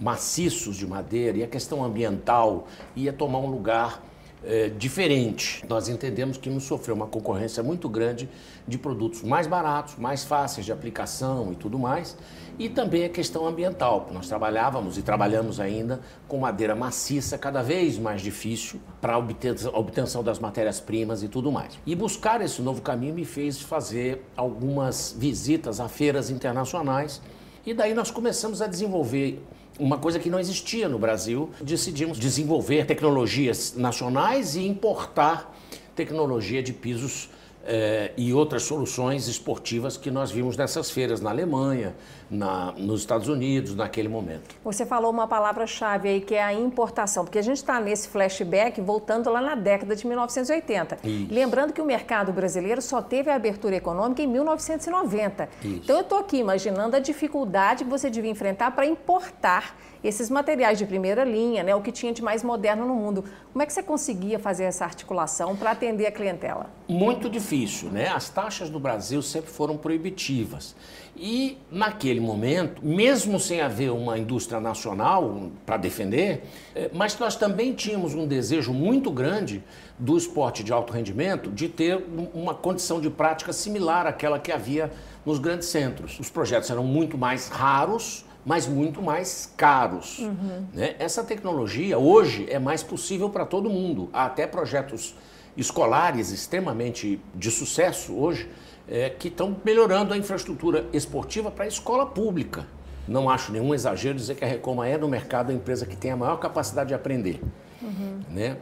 maciços 0.00 0.76
de 0.76 0.86
madeira 0.86 1.38
e 1.38 1.42
a 1.44 1.46
questão 1.46 1.84
ambiental 1.84 2.66
ia 2.96 3.12
tomar 3.12 3.38
um 3.38 3.50
lugar 3.50 4.02
é, 4.46 4.68
diferente. 4.68 5.64
Nós 5.68 5.88
entendemos 5.88 6.36
que 6.36 6.50
nos 6.50 6.64
sofreu 6.64 6.94
uma 6.94 7.06
concorrência 7.06 7.62
muito 7.62 7.88
grande 7.88 8.28
de 8.66 8.78
produtos 8.78 9.22
mais 9.22 9.46
baratos, 9.46 9.96
mais 9.96 10.24
fáceis 10.24 10.64
de 10.64 10.72
aplicação 10.72 11.52
e 11.52 11.56
tudo 11.56 11.78
mais, 11.78 12.16
e 12.58 12.68
também 12.68 13.04
a 13.04 13.08
questão 13.08 13.46
ambiental. 13.46 14.08
Nós 14.12 14.28
trabalhávamos 14.28 14.96
e 14.98 15.02
trabalhamos 15.02 15.60
ainda 15.60 16.00
com 16.28 16.38
madeira 16.38 16.74
maciça, 16.74 17.36
cada 17.36 17.62
vez 17.62 17.98
mais 17.98 18.22
difícil 18.22 18.80
para 19.00 19.14
a 19.14 19.78
obtenção 19.78 20.22
das 20.22 20.38
matérias-primas 20.38 21.22
e 21.22 21.28
tudo 21.28 21.50
mais. 21.50 21.78
E 21.86 21.94
buscar 21.94 22.40
esse 22.40 22.62
novo 22.62 22.82
caminho 22.82 23.14
me 23.14 23.24
fez 23.24 23.60
fazer 23.60 24.24
algumas 24.36 25.14
visitas 25.18 25.80
a 25.80 25.88
feiras 25.88 26.30
internacionais, 26.30 27.20
e 27.66 27.72
daí 27.72 27.94
nós 27.94 28.10
começamos 28.10 28.60
a 28.60 28.66
desenvolver 28.66 29.42
uma 29.78 29.98
coisa 29.98 30.18
que 30.18 30.30
não 30.30 30.38
existia 30.38 30.88
no 30.88 30.98
Brasil. 30.98 31.50
Decidimos 31.60 32.18
desenvolver 32.18 32.86
tecnologias 32.86 33.74
nacionais 33.76 34.54
e 34.54 34.66
importar 34.66 35.54
tecnologia 35.94 36.62
de 36.62 36.72
pisos 36.72 37.28
é, 37.66 38.12
e 38.16 38.32
outras 38.32 38.62
soluções 38.64 39.26
esportivas 39.26 39.96
que 39.96 40.10
nós 40.10 40.30
vimos 40.30 40.56
nessas 40.56 40.90
feiras 40.90 41.20
na 41.20 41.30
Alemanha, 41.30 41.94
na, 42.30 42.72
nos 42.72 43.00
Estados 43.00 43.28
Unidos, 43.28 43.74
naquele 43.74 44.08
momento. 44.08 44.54
Você 44.64 44.84
falou 44.86 45.10
uma 45.10 45.26
palavra-chave 45.26 46.08
aí 46.08 46.20
que 46.20 46.34
é 46.34 46.42
a 46.42 46.52
importação, 46.52 47.24
porque 47.24 47.38
a 47.38 47.42
gente 47.42 47.56
está 47.56 47.80
nesse 47.80 48.08
flashback 48.08 48.80
voltando 48.80 49.30
lá 49.30 49.40
na 49.40 49.54
década 49.54 49.94
de 49.94 50.06
1980. 50.06 50.98
Isso. 51.04 51.32
Lembrando 51.32 51.72
que 51.72 51.80
o 51.80 51.84
mercado 51.84 52.32
brasileiro 52.32 52.80
só 52.80 53.02
teve 53.02 53.30
a 53.30 53.34
abertura 53.34 53.76
econômica 53.76 54.22
em 54.22 54.26
1990. 54.26 55.48
Isso. 55.62 55.80
Então 55.84 55.96
eu 55.96 56.02
estou 56.02 56.18
aqui 56.18 56.38
imaginando 56.38 56.96
a 56.96 56.98
dificuldade 56.98 57.84
que 57.84 57.90
você 57.90 58.10
devia 58.10 58.30
enfrentar 58.30 58.70
para 58.72 58.86
importar 58.86 59.76
esses 60.04 60.28
materiais 60.28 60.78
de 60.78 60.84
primeira 60.84 61.24
linha, 61.24 61.62
né, 61.62 61.74
o 61.74 61.80
que 61.80 61.90
tinha 61.90 62.12
de 62.12 62.22
mais 62.22 62.42
moderno 62.42 62.86
no 62.86 62.94
mundo. 62.94 63.24
Como 63.52 63.62
é 63.62 63.66
que 63.66 63.72
você 63.72 63.82
conseguia 63.82 64.38
fazer 64.38 64.64
essa 64.64 64.84
articulação 64.84 65.56
para 65.56 65.70
atender 65.70 66.06
a 66.06 66.12
clientela? 66.12 66.70
Muito 66.86 67.30
difícil, 67.30 67.88
né? 67.88 68.08
As 68.08 68.28
taxas 68.28 68.68
do 68.68 68.78
Brasil 68.78 69.22
sempre 69.22 69.50
foram 69.50 69.78
proibitivas. 69.78 70.76
E 71.16 71.58
naquele 71.70 72.18
momento, 72.18 72.84
mesmo 72.84 73.38
sem 73.38 73.60
haver 73.60 73.90
uma 73.90 74.18
indústria 74.18 74.60
nacional 74.60 75.50
para 75.64 75.76
defender, 75.76 76.42
eh, 76.74 76.90
mas 76.92 77.16
nós 77.18 77.36
também 77.36 77.72
tínhamos 77.72 78.14
um 78.14 78.26
desejo 78.26 78.72
muito 78.72 79.12
grande 79.12 79.62
do 79.96 80.18
esporte 80.18 80.64
de 80.64 80.72
alto 80.72 80.92
rendimento 80.92 81.50
de 81.50 81.68
ter 81.68 82.04
uma 82.34 82.52
condição 82.52 83.00
de 83.00 83.08
prática 83.10 83.52
similar 83.52 84.08
àquela 84.08 84.40
que 84.40 84.50
havia 84.50 84.90
nos 85.24 85.38
grandes 85.38 85.68
centros. 85.68 86.18
Os 86.18 86.28
projetos 86.28 86.68
eram 86.68 86.82
muito 86.82 87.16
mais 87.16 87.48
raros, 87.48 88.24
mas 88.44 88.66
muito 88.66 89.00
mais 89.00 89.52
caros. 89.56 90.18
Uhum. 90.18 90.66
Né? 90.74 90.96
Essa 90.98 91.22
tecnologia 91.22 91.96
hoje 91.96 92.46
é 92.50 92.58
mais 92.58 92.82
possível 92.82 93.30
para 93.30 93.46
todo 93.46 93.70
mundo. 93.70 94.10
Há 94.12 94.26
até 94.26 94.48
projetos 94.48 95.14
escolares 95.56 96.30
extremamente 96.30 97.20
de 97.34 97.50
sucesso 97.50 98.14
hoje 98.14 98.48
é, 98.88 99.10
que 99.10 99.28
estão 99.28 99.56
melhorando 99.64 100.12
a 100.12 100.16
infraestrutura 100.16 100.86
esportiva 100.92 101.50
para 101.50 101.64
a 101.64 101.68
escola 101.68 102.06
pública. 102.06 102.66
Não 103.06 103.28
acho 103.28 103.52
nenhum 103.52 103.74
exagero 103.74 104.16
dizer 104.16 104.34
que 104.34 104.44
a 104.44 104.48
Recoma 104.48 104.88
é 104.88 104.96
no 104.96 105.08
mercado 105.08 105.50
a 105.50 105.54
empresa 105.54 105.84
que 105.84 105.96
tem 105.96 106.10
a 106.10 106.16
maior 106.16 106.38
capacidade 106.38 106.88
de 106.88 106.94
aprender. 106.94 107.40
Uhum. 107.82 108.20
Né? 108.30 108.56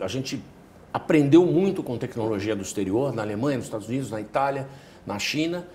A 0.00 0.08
gente 0.08 0.42
aprendeu 0.92 1.44
muito 1.44 1.82
com 1.82 1.98
tecnologia 1.98 2.54
do 2.54 2.62
exterior, 2.62 3.12
na 3.12 3.22
Alemanha, 3.22 3.56
nos 3.56 3.66
Estados 3.66 3.88
Unidos, 3.88 4.10
na 4.10 4.20
Itália, 4.20 4.68
na 5.06 5.18
China, 5.18 5.66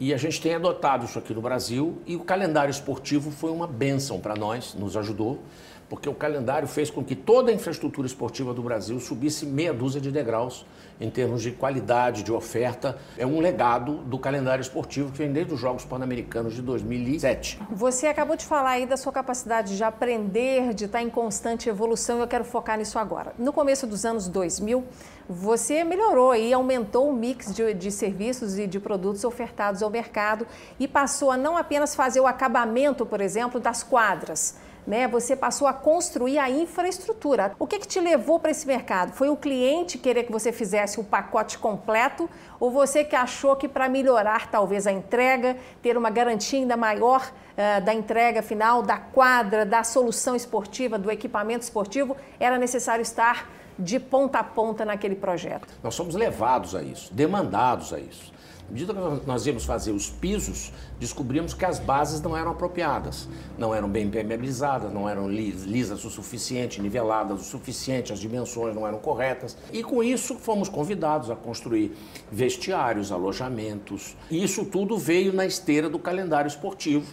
e 0.00 0.12
a 0.12 0.16
gente 0.16 0.40
tem 0.40 0.54
adotado 0.54 1.04
isso 1.04 1.18
aqui 1.18 1.32
no 1.32 1.40
Brasil 1.40 1.98
e 2.06 2.16
o 2.16 2.20
calendário 2.20 2.70
esportivo 2.70 3.30
foi 3.30 3.50
uma 3.50 3.66
bênção 3.66 4.18
para 4.18 4.34
nós, 4.34 4.74
nos 4.74 4.96
ajudou 4.96 5.40
porque 5.88 6.08
o 6.08 6.14
calendário 6.14 6.66
fez 6.66 6.90
com 6.90 7.04
que 7.04 7.14
toda 7.14 7.50
a 7.50 7.54
infraestrutura 7.54 8.06
esportiva 8.06 8.54
do 8.54 8.62
Brasil 8.62 8.98
subisse 9.00 9.46
meia 9.46 9.72
dúzia 9.72 10.00
de 10.00 10.10
degraus 10.10 10.66
em 11.00 11.10
termos 11.10 11.42
de 11.42 11.50
qualidade, 11.50 12.22
de 12.22 12.32
oferta. 12.32 12.96
É 13.18 13.26
um 13.26 13.40
legado 13.40 13.96
do 13.98 14.18
calendário 14.18 14.62
esportivo 14.62 15.10
que 15.10 15.18
vem 15.18 15.32
desde 15.32 15.52
os 15.52 15.60
Jogos 15.60 15.84
Pan-Americanos 15.84 16.54
de 16.54 16.62
2007. 16.62 17.58
Você 17.70 18.06
acabou 18.06 18.36
de 18.36 18.44
falar 18.44 18.70
aí 18.70 18.86
da 18.86 18.96
sua 18.96 19.12
capacidade 19.12 19.76
de 19.76 19.84
aprender, 19.84 20.72
de 20.74 20.84
estar 20.84 21.02
em 21.02 21.10
constante 21.10 21.68
evolução, 21.68 22.20
eu 22.20 22.28
quero 22.28 22.44
focar 22.44 22.78
nisso 22.78 22.98
agora. 22.98 23.32
No 23.38 23.52
começo 23.52 23.86
dos 23.86 24.04
anos 24.04 24.28
2000, 24.28 24.84
você 25.28 25.82
melhorou 25.84 26.34
e 26.34 26.52
aumentou 26.52 27.08
o 27.08 27.12
mix 27.12 27.54
de, 27.54 27.72
de, 27.74 27.90
serviços 27.90 28.58
e 28.58 28.66
de 28.66 28.78
produtos 28.78 29.24
ofertados 29.24 29.82
ao 29.82 29.90
mercado 29.90 30.46
e 30.78 30.86
passou 30.86 31.30
a 31.30 31.36
não 31.36 31.56
apenas 31.56 31.94
fazer 31.94 32.20
o 32.20 32.26
acabamento, 32.26 33.06
por 33.06 33.20
exemplo, 33.20 33.58
das 33.58 33.82
quadras, 33.82 34.56
né? 34.86 35.08
Você 35.08 35.34
passou 35.34 35.66
a 35.66 35.72
construir 35.72 36.38
a 36.38 36.50
infraestrutura. 36.50 37.54
O 37.58 37.66
que, 37.66 37.78
que 37.78 37.88
te 37.88 38.00
levou 38.00 38.38
para 38.38 38.50
esse 38.50 38.66
mercado? 38.66 39.12
Foi 39.12 39.28
o 39.28 39.36
cliente 39.36 39.98
querer 39.98 40.24
que 40.24 40.32
você 40.32 40.52
fizesse 40.52 41.00
o 41.00 41.04
pacote 41.04 41.58
completo 41.58 42.28
ou 42.60 42.70
você 42.70 43.04
que 43.04 43.16
achou 43.16 43.56
que 43.56 43.68
para 43.68 43.88
melhorar 43.88 44.50
talvez 44.50 44.86
a 44.86 44.92
entrega, 44.92 45.56
ter 45.82 45.96
uma 45.96 46.10
garantia 46.10 46.58
ainda 46.58 46.76
maior 46.76 47.30
uh, 47.30 47.84
da 47.84 47.94
entrega 47.94 48.42
final, 48.42 48.82
da 48.82 48.98
quadra, 48.98 49.64
da 49.64 49.82
solução 49.82 50.36
esportiva, 50.36 50.98
do 50.98 51.10
equipamento 51.10 51.62
esportivo, 51.62 52.16
era 52.38 52.58
necessário 52.58 53.02
estar 53.02 53.48
de 53.78 53.98
ponta 53.98 54.38
a 54.38 54.44
ponta 54.44 54.84
naquele 54.84 55.16
projeto? 55.16 55.66
Nós 55.82 55.94
somos 55.94 56.14
levados 56.14 56.74
a 56.74 56.82
isso, 56.82 57.12
demandados 57.12 57.92
a 57.92 57.98
isso. 57.98 58.32
À 58.66 58.72
medida 58.72 58.94
que 58.94 59.26
nós 59.26 59.46
íamos 59.46 59.64
fazer 59.64 59.92
os 59.92 60.08
pisos, 60.08 60.72
descobrimos 60.98 61.52
que 61.52 61.66
as 61.66 61.78
bases 61.78 62.22
não 62.22 62.34
eram 62.36 62.52
apropriadas, 62.52 63.28
não 63.58 63.74
eram 63.74 63.88
bem 63.88 64.06
impermeabilizadas, 64.06 64.92
não 64.92 65.06
eram 65.06 65.28
lisas 65.28 66.02
o 66.04 66.10
suficiente, 66.10 66.80
niveladas 66.80 67.40
o 67.42 67.44
suficiente, 67.44 68.12
as 68.12 68.18
dimensões 68.18 68.74
não 68.74 68.86
eram 68.86 68.98
corretas. 68.98 69.56
E 69.70 69.82
com 69.82 70.02
isso 70.02 70.36
fomos 70.36 70.68
convidados 70.68 71.30
a 71.30 71.36
construir 71.36 71.94
vestiários, 72.32 73.12
alojamentos. 73.12 74.16
E 74.30 74.42
isso 74.42 74.64
tudo 74.64 74.96
veio 74.96 75.32
na 75.32 75.44
esteira 75.44 75.90
do 75.90 75.98
calendário 75.98 76.48
esportivo. 76.48 77.06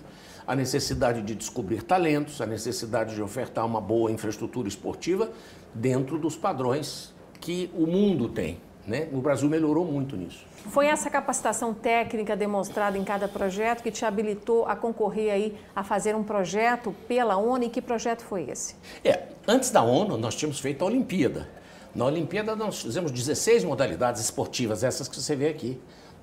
A 0.47 0.55
necessidade 0.55 1.21
de 1.21 1.35
descobrir 1.35 1.83
talentos, 1.83 2.39
a 2.39 2.45
necessidade 2.45 3.13
de 3.13 3.21
ofertar 3.21 3.65
uma 3.65 3.81
boa 3.81 4.09
infraestrutura 4.09 4.69
esportiva 4.69 5.29
dentro 5.73 6.17
dos 6.17 6.35
padrões 6.35 7.13
que 7.41 7.69
o 7.75 7.85
mundo 7.85 8.29
tem. 8.29 8.57
Né? 8.87 9.07
O 9.11 9.21
Brasil 9.21 9.49
melhorou 9.49 9.85
muito 9.85 10.15
nisso. 10.15 10.50
Foi 10.69 10.87
essa 10.87 11.09
capacitação 11.09 11.73
técnica 11.73 12.35
demonstrada 12.35 12.97
em 12.97 13.03
cada 13.03 13.27
projeto 13.27 13.81
que 13.81 13.91
te 13.91 14.05
habilitou 14.05 14.65
a 14.65 14.75
concorrer 14.75 15.33
aí 15.33 15.57
a 15.75 15.83
fazer 15.83 16.15
um 16.15 16.23
projeto 16.23 16.95
pela 17.07 17.37
ONU? 17.37 17.65
E 17.65 17.69
que 17.69 17.81
projeto 17.81 18.21
foi 18.21 18.49
esse? 18.49 18.75
É, 19.03 19.27
antes 19.47 19.71
da 19.71 19.81
ONU 19.81 20.17
nós 20.17 20.35
tínhamos 20.35 20.59
feito 20.59 20.83
a 20.83 20.87
Olimpíada. 20.87 21.49
Na 21.93 22.05
Olimpíada 22.05 22.55
nós 22.55 22.81
fizemos 22.81 23.11
16 23.11 23.63
modalidades 23.63 24.21
esportivas, 24.21 24.83
essas 24.83 25.07
que 25.07 25.15
você 25.15 25.35
vê 25.35 25.49
aqui. 25.49 25.79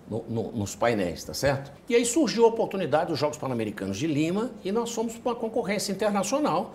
No, 0.09 0.25
no, 0.27 0.53
nos 0.53 0.75
painéis, 0.75 1.23
tá 1.23 1.35
certo? 1.35 1.71
E 1.87 1.95
aí 1.95 2.03
surgiu 2.07 2.47
a 2.47 2.49
oportunidade 2.49 3.11
dos 3.11 3.19
Jogos 3.19 3.37
Pan-Americanos 3.37 3.99
de 3.99 4.07
Lima 4.07 4.51
e 4.65 4.73
nós 4.73 4.91
fomos 4.91 5.19
para 5.19 5.33
uma 5.33 5.39
concorrência 5.39 5.93
internacional 5.93 6.73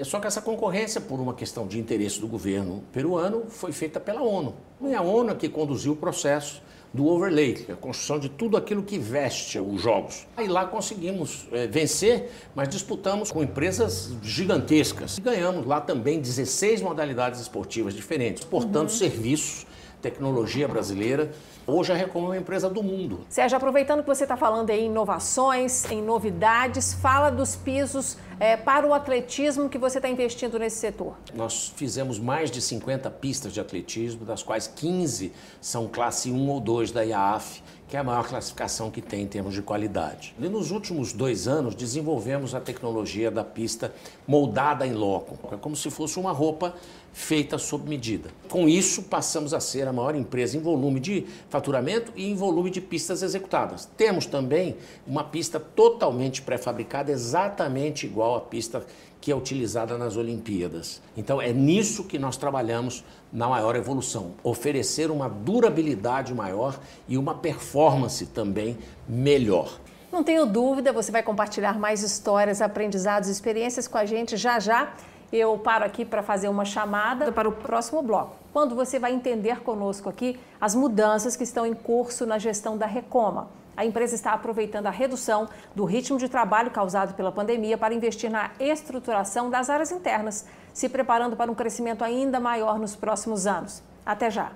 é 0.00 0.04
só 0.04 0.18
que 0.18 0.26
essa 0.26 0.40
concorrência, 0.40 0.98
por 0.98 1.20
uma 1.20 1.34
questão 1.34 1.66
de 1.66 1.78
interesse 1.78 2.20
do 2.20 2.26
governo 2.26 2.82
peruano, 2.90 3.44
foi 3.48 3.70
feita 3.70 4.00
pela 4.00 4.22
ONU. 4.22 4.54
E 4.80 4.94
a 4.94 5.02
ONU 5.02 5.32
é 5.32 5.34
que 5.34 5.46
conduziu 5.46 5.92
o 5.92 5.96
processo 5.96 6.62
do 6.92 7.06
overlay, 7.06 7.66
é 7.68 7.72
a 7.72 7.76
construção 7.76 8.18
de 8.18 8.28
tudo 8.28 8.56
aquilo 8.56 8.82
que 8.82 8.98
veste 8.98 9.58
os 9.58 9.80
jogos. 9.80 10.26
Aí 10.36 10.48
lá 10.48 10.66
conseguimos 10.66 11.46
é, 11.52 11.66
vencer, 11.66 12.30
mas 12.54 12.68
disputamos 12.68 13.30
com 13.30 13.42
empresas 13.42 14.12
gigantescas. 14.22 15.18
E 15.18 15.20
ganhamos 15.20 15.66
lá 15.66 15.80
também 15.80 16.20
16 16.20 16.82
modalidades 16.82 17.40
esportivas 17.40 17.94
diferentes, 17.94 18.44
portanto, 18.44 18.90
uhum. 18.90 18.96
serviços, 18.96 19.66
tecnologia 20.00 20.66
brasileira 20.66 21.30
Hoje 21.72 21.92
a 21.92 21.94
Recom 21.94 22.24
é 22.24 22.26
uma 22.26 22.36
empresa 22.36 22.68
do 22.68 22.82
mundo. 22.82 23.20
Sérgio, 23.28 23.56
aproveitando 23.56 24.00
que 24.00 24.08
você 24.08 24.24
está 24.24 24.36
falando 24.36 24.70
em 24.70 24.86
inovações, 24.86 25.88
em 25.90 26.02
novidades, 26.02 26.94
fala 26.94 27.30
dos 27.30 27.54
pisos 27.54 28.16
é, 28.40 28.56
para 28.56 28.84
o 28.86 28.92
atletismo 28.92 29.68
que 29.68 29.78
você 29.78 29.98
está 29.98 30.08
investindo 30.08 30.58
nesse 30.58 30.78
setor. 30.78 31.14
Nós 31.32 31.72
fizemos 31.76 32.18
mais 32.18 32.50
de 32.50 32.60
50 32.60 33.08
pistas 33.12 33.52
de 33.52 33.60
atletismo, 33.60 34.24
das 34.24 34.42
quais 34.42 34.66
15 34.66 35.32
são 35.60 35.86
classe 35.86 36.32
1 36.32 36.48
ou 36.48 36.60
2 36.60 36.90
da 36.90 37.02
IAAF, 37.02 37.62
que 37.90 37.96
é 37.96 38.00
a 38.00 38.04
maior 38.04 38.26
classificação 38.28 38.88
que 38.88 39.02
tem 39.02 39.24
em 39.24 39.26
termos 39.26 39.52
de 39.52 39.62
qualidade. 39.62 40.32
E 40.38 40.48
nos 40.48 40.70
últimos 40.70 41.12
dois 41.12 41.48
anos 41.48 41.74
desenvolvemos 41.74 42.54
a 42.54 42.60
tecnologia 42.60 43.32
da 43.32 43.42
pista 43.42 43.92
moldada 44.28 44.86
em 44.86 44.92
loco. 44.92 45.36
É 45.52 45.56
como 45.56 45.74
se 45.74 45.90
fosse 45.90 46.16
uma 46.16 46.30
roupa 46.30 46.72
feita 47.12 47.58
sob 47.58 47.88
medida. 47.88 48.30
Com 48.48 48.68
isso, 48.68 49.02
passamos 49.02 49.52
a 49.52 49.58
ser 49.58 49.88
a 49.88 49.92
maior 49.92 50.14
empresa 50.14 50.56
em 50.56 50.60
volume 50.60 51.00
de 51.00 51.26
faturamento 51.48 52.12
e 52.14 52.30
em 52.30 52.36
volume 52.36 52.70
de 52.70 52.80
pistas 52.80 53.24
executadas. 53.24 53.88
Temos 53.96 54.24
também 54.24 54.76
uma 55.04 55.24
pista 55.24 55.58
totalmente 55.58 56.42
pré-fabricada, 56.42 57.10
exatamente 57.10 58.06
igual 58.06 58.36
à 58.36 58.40
pista 58.40 58.86
que 59.20 59.30
é 59.30 59.36
utilizada 59.36 59.98
nas 59.98 60.16
Olimpíadas. 60.16 61.02
Então, 61.16 61.40
é 61.40 61.52
nisso 61.52 62.04
que 62.04 62.18
nós 62.18 62.36
trabalhamos 62.36 63.04
na 63.32 63.48
maior 63.48 63.76
evolução 63.76 64.32
oferecer 64.42 65.10
uma 65.10 65.28
durabilidade 65.28 66.34
maior 66.34 66.78
e 67.08 67.18
uma 67.18 67.34
performance 67.34 68.26
também 68.26 68.78
melhor. 69.08 69.78
Não 70.10 70.24
tenho 70.24 70.46
dúvida, 70.46 70.92
você 70.92 71.12
vai 71.12 71.22
compartilhar 71.22 71.78
mais 71.78 72.02
histórias, 72.02 72.60
aprendizados 72.60 73.28
experiências 73.28 73.86
com 73.86 73.98
a 73.98 74.04
gente 74.04 74.36
já 74.36 74.58
já 74.58 74.92
eu 75.32 75.56
paro 75.58 75.84
aqui 75.84 76.04
para 76.04 76.22
fazer 76.22 76.48
uma 76.48 76.64
chamada 76.64 77.30
para 77.30 77.48
o 77.48 77.52
próximo 77.52 78.02
bloco, 78.02 78.36
quando 78.52 78.74
você 78.74 78.98
vai 78.98 79.12
entender 79.12 79.60
conosco 79.60 80.08
aqui 80.08 80.38
as 80.60 80.74
mudanças 80.74 81.36
que 81.36 81.44
estão 81.44 81.64
em 81.64 81.74
curso 81.74 82.26
na 82.26 82.38
gestão 82.38 82.76
da 82.76 82.86
Recoma. 82.86 83.48
A 83.80 83.84
empresa 83.86 84.14
está 84.14 84.34
aproveitando 84.34 84.88
a 84.88 84.90
redução 84.90 85.48
do 85.74 85.86
ritmo 85.86 86.18
de 86.18 86.28
trabalho 86.28 86.70
causado 86.70 87.14
pela 87.14 87.32
pandemia 87.32 87.78
para 87.78 87.94
investir 87.94 88.30
na 88.30 88.50
estruturação 88.60 89.48
das 89.48 89.70
áreas 89.70 89.90
internas, 89.90 90.46
se 90.70 90.86
preparando 90.86 91.34
para 91.34 91.50
um 91.50 91.54
crescimento 91.54 92.04
ainda 92.04 92.38
maior 92.38 92.78
nos 92.78 92.94
próximos 92.94 93.46
anos. 93.46 93.82
Até 94.04 94.30
já! 94.30 94.52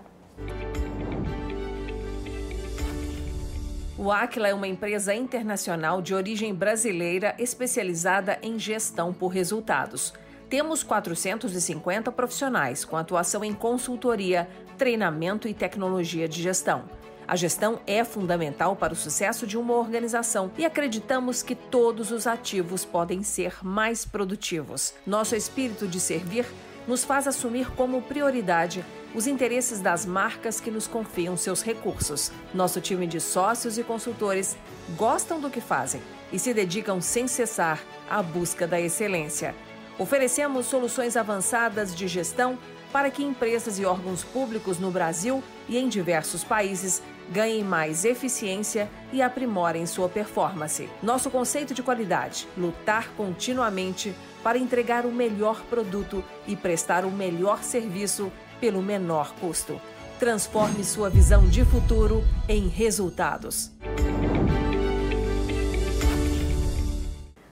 O 3.97 4.12
Aquila 4.12 4.49
é 4.49 4.52
uma 4.52 4.69
empresa 4.69 5.14
internacional 5.14 6.02
de 6.02 6.14
origem 6.14 6.54
brasileira 6.54 7.35
especializada 7.38 8.38
em 8.43 8.59
gestão 8.59 9.11
por 9.11 9.28
resultados 9.28 10.12
temos 10.54 10.85
450 10.85 12.12
profissionais 12.12 12.85
com 12.85 12.97
atuação 12.97 13.43
em 13.43 13.52
consultoria, 13.52 14.49
treinamento 14.78 15.49
e 15.49 15.54
tecnologia 15.54 16.28
de 16.28 16.40
gestão. 16.40 16.85
A 17.26 17.37
gestão 17.37 17.81
é 17.87 18.04
fundamental 18.04 18.76
para 18.76 18.93
o 18.93 18.97
sucesso 18.97 19.47
de 19.47 19.57
uma 19.57 19.75
organização 19.75 20.50
e 20.59 20.64
acreditamos 20.64 21.43
que 21.43 21.54
todos 21.54 22.11
os 22.11 22.26
ativos 22.26 22.85
podem 22.85 23.23
ser 23.23 23.57
mais 23.62 24.04
produtivos. 24.04 24.93
Nosso 25.07 25.35
espírito 25.35 25.88
de 25.88 25.99
servir 25.99 26.47
nos 26.87 27.02
faz 27.02 27.26
assumir 27.26 27.71
como 27.71 28.02
prioridade 28.02 28.85
os 29.14 29.26
interesses 29.26 29.81
das 29.81 30.04
marcas 30.04 30.61
que 30.61 30.71
nos 30.71 30.87
confiam 30.87 31.35
seus 31.35 31.62
recursos. 31.62 32.31
Nosso 32.52 32.78
time 32.81 33.07
de 33.07 33.21
sócios 33.21 33.78
e 33.78 33.83
consultores 33.83 34.54
gostam 34.97 35.40
do 35.40 35.49
que 35.49 35.62
fazem 35.62 36.02
e 36.31 36.38
se 36.38 36.52
dedicam 36.52 37.00
sem 37.00 37.26
cessar 37.26 37.83
à 38.11 38.23
busca 38.23 38.66
da 38.66 38.78
excelência. 38.78 39.54
Oferecemos 39.99 40.66
soluções 40.66 41.16
avançadas 41.16 41.95
de 41.95 42.07
gestão 42.07 42.59
para 42.93 43.11
que 43.11 43.25
empresas 43.25 43.78
e 43.78 43.85
órgãos 43.85 44.23
públicos 44.23 44.78
no 44.78 44.90
Brasil 44.90 45.43
e 45.69 45.78
em 45.78 45.88
diversos 45.88 46.45
países 46.45 47.02
ganhem 47.31 47.64
mais 47.64 48.04
eficiência 48.04 48.88
e 49.12 49.23
aprimorem 49.23 49.87
sua 49.87 50.09
performance. 50.09 50.88
Nosso 51.02 51.31
conceito 51.31 51.75
de 51.75 51.83
qualidade: 51.83 52.49
lutar 52.57 53.11
continuamente 53.16 54.14
para 54.43 54.59
entregar 54.59 55.07
o 55.07 55.12
melhor 55.12 55.62
produto 55.64 56.23
e 56.47 56.54
prestar 56.54 57.04
o 57.04 57.11
melhor 57.11 57.62
serviço 57.62 58.31
pelo 58.61 58.83
menor 58.83 59.35
custo. 59.40 59.81
Transforme 60.19 60.85
sua 60.85 61.11
visão 61.11 61.49
de 61.49 61.64
futuro 61.64 62.23
em 62.49 62.69
resultados. 62.69 63.73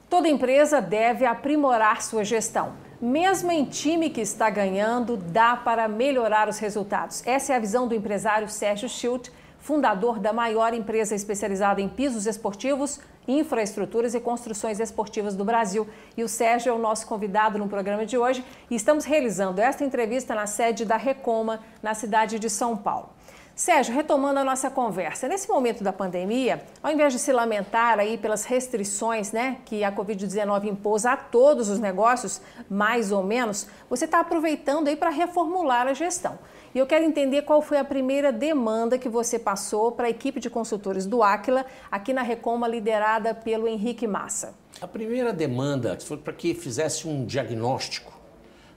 Toda 0.08 0.28
empresa 0.28 0.80
deve 0.80 1.24
aprimorar 1.24 2.02
sua 2.02 2.22
gestão. 2.22 2.74
Mesmo 3.00 3.50
em 3.50 3.64
time 3.64 4.10
que 4.10 4.20
está 4.20 4.48
ganhando, 4.48 5.16
dá 5.16 5.56
para 5.56 5.88
melhorar 5.88 6.48
os 6.48 6.58
resultados. 6.58 7.26
Essa 7.26 7.54
é 7.54 7.56
a 7.56 7.58
visão 7.58 7.88
do 7.88 7.94
empresário 7.94 8.48
Sérgio 8.48 8.88
Schilt, 8.88 9.30
fundador 9.62 10.18
da 10.18 10.32
maior 10.32 10.74
empresa 10.74 11.14
especializada 11.14 11.80
em 11.80 11.88
pisos 11.88 12.26
esportivos, 12.26 13.00
infraestruturas 13.26 14.12
e 14.12 14.20
construções 14.20 14.80
esportivas 14.80 15.36
do 15.36 15.44
Brasil. 15.44 15.88
E 16.16 16.24
o 16.24 16.28
Sérgio 16.28 16.70
é 16.70 16.72
o 16.74 16.78
nosso 16.78 17.06
convidado 17.06 17.58
no 17.58 17.68
programa 17.68 18.04
de 18.04 18.18
hoje 18.18 18.44
e 18.68 18.74
estamos 18.74 19.04
realizando 19.04 19.60
esta 19.60 19.84
entrevista 19.84 20.34
na 20.34 20.48
sede 20.48 20.84
da 20.84 20.96
Recoma, 20.96 21.60
na 21.80 21.94
cidade 21.94 22.40
de 22.40 22.50
São 22.50 22.76
Paulo. 22.76 23.10
Sérgio, 23.54 23.94
retomando 23.94 24.40
a 24.40 24.44
nossa 24.44 24.70
conversa, 24.70 25.28
nesse 25.28 25.46
momento 25.48 25.84
da 25.84 25.92
pandemia, 25.92 26.64
ao 26.82 26.90
invés 26.90 27.12
de 27.12 27.18
se 27.18 27.32
lamentar 27.32 28.00
aí 28.00 28.18
pelas 28.18 28.44
restrições 28.44 29.30
né, 29.30 29.58
que 29.64 29.84
a 29.84 29.92
Covid-19 29.92 30.64
impôs 30.64 31.04
a 31.04 31.16
todos 31.16 31.68
os 31.68 31.78
negócios, 31.78 32.40
mais 32.68 33.12
ou 33.12 33.22
menos, 33.22 33.68
você 33.88 34.06
está 34.06 34.20
aproveitando 34.20 34.88
aí 34.88 34.96
para 34.96 35.10
reformular 35.10 35.86
a 35.86 35.92
gestão. 35.92 36.38
E 36.74 36.78
eu 36.78 36.86
quero 36.86 37.04
entender 37.04 37.42
qual 37.42 37.60
foi 37.60 37.76
a 37.76 37.84
primeira 37.84 38.32
demanda 38.32 38.96
que 38.96 39.08
você 39.08 39.38
passou 39.38 39.92
para 39.92 40.06
a 40.06 40.10
equipe 40.10 40.40
de 40.40 40.48
consultores 40.48 41.04
do 41.04 41.22
Aquila, 41.22 41.66
aqui 41.90 42.14
na 42.14 42.22
Recoma, 42.22 42.66
liderada 42.66 43.34
pelo 43.34 43.68
Henrique 43.68 44.06
Massa. 44.06 44.54
A 44.80 44.88
primeira 44.88 45.34
demanda 45.34 45.98
foi 46.00 46.16
para 46.16 46.32
que 46.32 46.54
fizesse 46.54 47.06
um 47.06 47.26
diagnóstico 47.26 48.18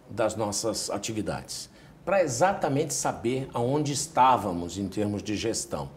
das 0.09 0.35
nossas 0.35 0.89
atividades 0.89 1.69
para 2.03 2.21
exatamente 2.21 2.93
saber 2.93 3.49
aonde 3.53 3.93
estávamos 3.93 4.77
em 4.77 4.87
termos 4.87 5.23
de 5.23 5.35
gestão. 5.35 5.89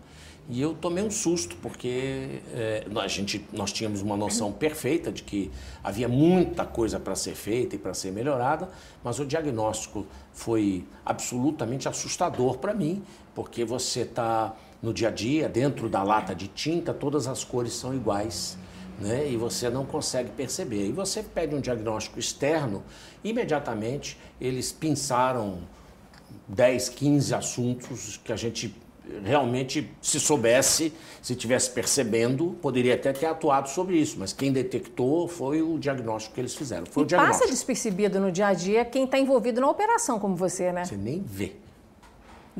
E 0.50 0.62
eu 0.62 0.73
tomei 0.73 1.05
um 1.05 1.11
susto, 1.11 1.57
porque 1.61 2.40
é, 2.55 2.87
a 2.97 3.07
gente, 3.07 3.45
nós 3.52 3.71
tínhamos 3.71 4.00
uma 4.00 4.17
noção 4.17 4.50
perfeita 4.50 5.12
de 5.12 5.23
que 5.23 5.50
havia 5.85 6.09
muita 6.09 6.64
coisa 6.64 6.99
para 6.99 7.14
ser 7.14 7.35
feita 7.35 7.76
e 7.76 7.78
para 7.78 7.93
ser 7.93 8.12
melhorada, 8.12 8.71
mas 9.05 9.19
o 9.19 9.26
diagnóstico 9.26 10.07
foi 10.33 10.87
absolutamente 11.05 11.87
assustador 11.87 12.57
para 12.57 12.73
mim, 12.73 13.02
porque 13.35 13.62
você 13.62 14.01
está 14.01 14.57
no 14.83 14.94
dia 14.94 15.09
a 15.09 15.11
dia, 15.11 15.51
dentro 15.51 15.87
da 15.87 16.03
lata 16.03 16.35
de 16.35 16.49
tinta, 16.49 16.94
todas 16.94 17.27
as 17.27 17.44
cores 17.44 17.75
são 17.75 17.94
iguais. 17.94 18.57
Né? 18.99 19.31
E 19.31 19.37
você 19.37 19.68
não 19.68 19.85
consegue 19.85 20.31
perceber. 20.31 20.87
E 20.87 20.92
você 20.92 21.22
pede 21.22 21.55
um 21.55 21.61
diagnóstico 21.61 22.18
externo, 22.18 22.83
imediatamente 23.22 24.18
eles 24.40 24.72
pinçaram 24.72 25.59
10, 26.49 26.88
15 26.88 27.35
assuntos 27.35 28.18
que 28.25 28.33
a 28.33 28.37
gente 28.37 28.75
realmente, 29.25 29.90
se 30.01 30.18
soubesse, 30.21 30.92
se 31.23 31.35
tivesse 31.35 31.71
percebendo, 31.71 32.57
poderia 32.62 32.94
até 32.94 33.12
ter 33.12 33.27
atuado 33.27 33.68
sobre 33.68 33.97
isso, 33.97 34.16
mas 34.18 34.33
quem 34.33 34.53
detectou 34.53 35.29
foi 35.29 35.62
o 35.62 35.79
diagnóstico 35.79 36.35
que 36.35 36.40
eles 36.40 36.55
fizeram. 36.55 36.87
Foi 36.87 37.03
e 37.03 37.05
o 37.05 37.07
diagnóstico. 37.07 37.40
passa 37.40 37.53
despercebido 37.53 38.21
no 38.21 38.31
dia 38.31 38.49
a 38.49 38.55
dia 38.55 38.85
quem 38.85 39.05
está 39.05 39.18
envolvido 39.18 39.61
na 39.61 39.68
operação, 39.68 40.18
como 40.18 40.37
você, 40.37 40.73
né? 40.73 40.85
Você 40.85 40.97
nem 40.97 41.23
vê. 41.23 41.53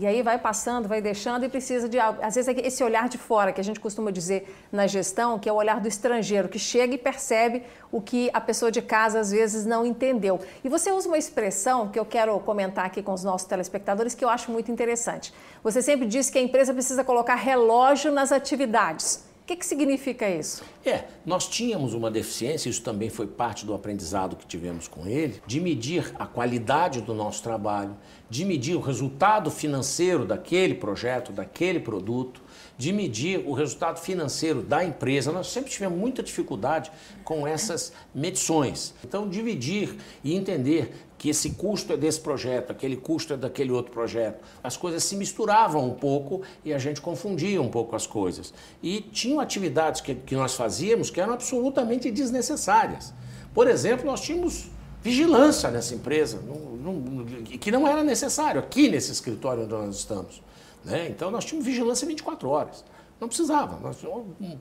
E 0.01 0.07
aí 0.07 0.23
vai 0.23 0.39
passando, 0.39 0.87
vai 0.87 1.03
deixando 1.03 1.45
e 1.45 1.49
precisa 1.49 1.89
de 1.89 1.99
algo. 1.99 2.21
Às 2.23 2.37
vezes 2.37 2.49
é 2.57 2.65
esse 2.65 2.85
olhar 2.85 3.09
de 3.09 3.19
fora, 3.19 3.53
que 3.53 3.61
a 3.61 3.65
gente 3.65 3.81
costuma 3.81 4.13
dizer 4.13 4.49
na 4.71 4.87
gestão, 4.87 5.41
que 5.41 5.49
é 5.49 5.53
o 5.53 5.57
olhar 5.57 5.81
do 5.81 5.89
estrangeiro, 5.89 6.49
que 6.49 6.59
chega 6.59 6.95
e 6.95 6.99
percebe 6.99 7.65
o 7.91 8.01
que 8.01 8.31
a 8.33 8.41
pessoa 8.41 8.71
de 8.71 8.81
casa 8.81 9.19
às 9.19 9.33
vezes 9.33 9.67
não 9.67 9.85
entendeu. 9.85 10.39
E 10.63 10.69
você 10.69 10.93
usa 10.93 11.09
uma 11.09 11.19
expressão 11.19 11.89
que 11.89 11.99
eu 11.99 12.05
quero 12.05 12.39
comentar 12.39 12.87
aqui 12.87 13.03
com 13.03 13.13
os 13.13 13.25
nossos 13.25 13.49
telespectadores 13.49 14.15
que 14.15 14.25
eu 14.25 14.29
acho 14.29 14.53
muito 14.53 14.71
interessante. 14.71 15.35
Você 15.65 15.83
sempre 15.83 16.07
diz 16.07 16.31
que 16.31 16.39
a 16.39 16.43
empresa 16.43 16.73
precisa 16.73 17.03
colocar 17.03 17.35
relógio 17.35 18.13
nas 18.13 18.31
atividades. 18.31 19.28
Que, 19.49 19.57
que 19.57 19.65
significa 19.65 20.29
isso? 20.29 20.63
É, 20.85 21.05
nós 21.25 21.49
tínhamos 21.49 21.95
uma 21.95 22.11
deficiência, 22.11 22.69
isso 22.69 22.83
também 22.83 23.09
foi 23.09 23.27
parte 23.27 23.65
do 23.65 23.73
aprendizado 23.73 24.37
que 24.37 24.47
tivemos 24.47 24.87
com 24.87 25.07
ele, 25.07 25.41
de 25.47 25.59
medir 25.59 26.13
a 26.19 26.27
qualidade 26.27 27.01
do 27.01 27.15
nosso 27.15 27.43
trabalho, 27.43 27.97
de 28.29 28.45
medir 28.45 28.77
o 28.77 28.81
resultado 28.81 29.51
financeiro 29.51 30.27
daquele 30.27 30.75
projeto, 30.75 31.33
daquele 31.33 31.81
produto, 31.81 32.43
de 32.77 32.93
medir 32.93 33.43
o 33.47 33.55
resultado 33.55 33.99
financeiro 33.99 34.61
da 34.61 34.85
empresa. 34.85 35.33
Nós 35.33 35.47
sempre 35.47 35.71
tivemos 35.71 35.99
muita 35.99 36.23
dificuldade 36.23 36.93
com 37.25 37.47
essas 37.47 37.91
medições. 38.15 38.95
Então, 39.03 39.27
dividir 39.27 39.97
e 40.23 40.37
entender 40.37 41.08
que 41.19 41.29
esse 41.29 41.51
custo 41.51 41.93
é 41.93 41.97
desse 41.97 42.21
projeto, 42.21 42.71
aquele 42.71 42.97
custo 42.97 43.35
é 43.35 43.37
daquele 43.37 43.73
outro 43.73 43.93
projeto. 43.93 44.41
As 44.63 44.77
coisas 44.77 45.03
se 45.03 45.17
misturavam 45.17 45.85
um 45.85 45.95
pouco 45.95 46.43
e 46.65 46.73
a 46.73 46.79
gente 46.79 47.01
confundia 47.01 47.61
um 47.61 47.69
pouco 47.69 47.97
as 47.97 48.07
coisas. 48.07 48.55
E 48.81 49.01
tinham 49.01 49.41
atividades 49.41 50.01
que, 50.01 50.15
que 50.15 50.37
nós 50.37 50.55
fazíamos 50.55 51.11
que 51.11 51.21
eram 51.21 51.35
absolutamente 51.35 52.09
desnecessárias. 52.11 53.13
Por 53.53 53.67
exemplo, 53.67 54.07
nós 54.07 54.21
tínhamos 54.21 54.71
vigilância 55.03 55.71
nessa 55.71 55.95
empresa, 55.95 56.41
não, 56.47 56.93
não, 56.93 57.25
que 57.45 57.71
não 57.73 57.87
era 57.87 58.05
necessário 58.05 58.61
aqui 58.61 58.89
nesse 58.89 59.11
escritório 59.11 59.65
onde 59.65 59.73
nós 59.73 59.97
estamos. 59.97 60.41
Né? 60.85 61.09
Então 61.09 61.31
nós 61.31 61.45
tínhamos 61.45 61.67
vigilância 61.67 62.07
24 62.07 62.49
horas. 62.49 62.85
Não 63.21 63.27
precisava. 63.27 63.79
Nós 63.81 63.99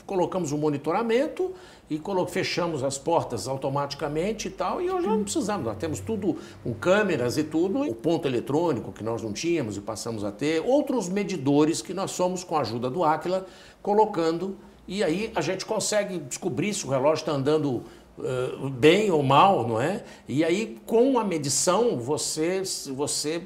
colocamos 0.06 0.52
um 0.52 0.58
monitoramento 0.58 1.54
e 1.90 2.02
fechamos 2.28 2.84
as 2.84 2.98
portas 2.98 3.48
automaticamente 3.48 4.48
e 4.48 4.52
tal, 4.52 4.82
e 4.82 4.90
hoje 4.90 5.08
não 5.08 5.24
precisamos. 5.24 5.66
Nós 5.66 5.78
temos 5.78 6.00
tudo 6.00 6.38
com 6.64 6.74
câmeras 6.74 7.38
e 7.38 7.44
tudo, 7.44 7.82
o 7.82 7.94
ponto 7.94 8.28
eletrônico 8.28 8.92
que 8.92 9.04
nós 9.04 9.22
não 9.22 9.32
tínhamos 9.32 9.78
e 9.78 9.82
passamos 9.82 10.24
a 10.24 10.32
ter, 10.32 10.62
outros 10.66 11.08
medidores 11.08 11.82
que 11.82 11.94
nós 11.94 12.12
somos, 12.12 12.44
com 12.44 12.58
a 12.58 12.62
ajuda 12.62 12.90
do 12.90 13.04
Aquila, 13.04 13.46
colocando, 13.82 14.58
e 14.88 15.04
aí 15.04 15.32
a 15.36 15.42
gente 15.42 15.66
consegue 15.66 16.18
descobrir 16.18 16.74
se 16.74 16.86
o 16.86 16.90
relógio 16.90 17.22
está 17.22 17.34
andando 17.34 17.84
uh, 18.18 18.70
bem 18.70 19.12
ou 19.12 19.22
mal, 19.22 19.68
não 19.68 19.80
é? 19.80 20.04
E 20.28 20.44
aí, 20.44 20.80
com 20.86 21.20
a 21.20 21.24
medição, 21.24 21.98
você, 22.00 22.64
você 22.96 23.44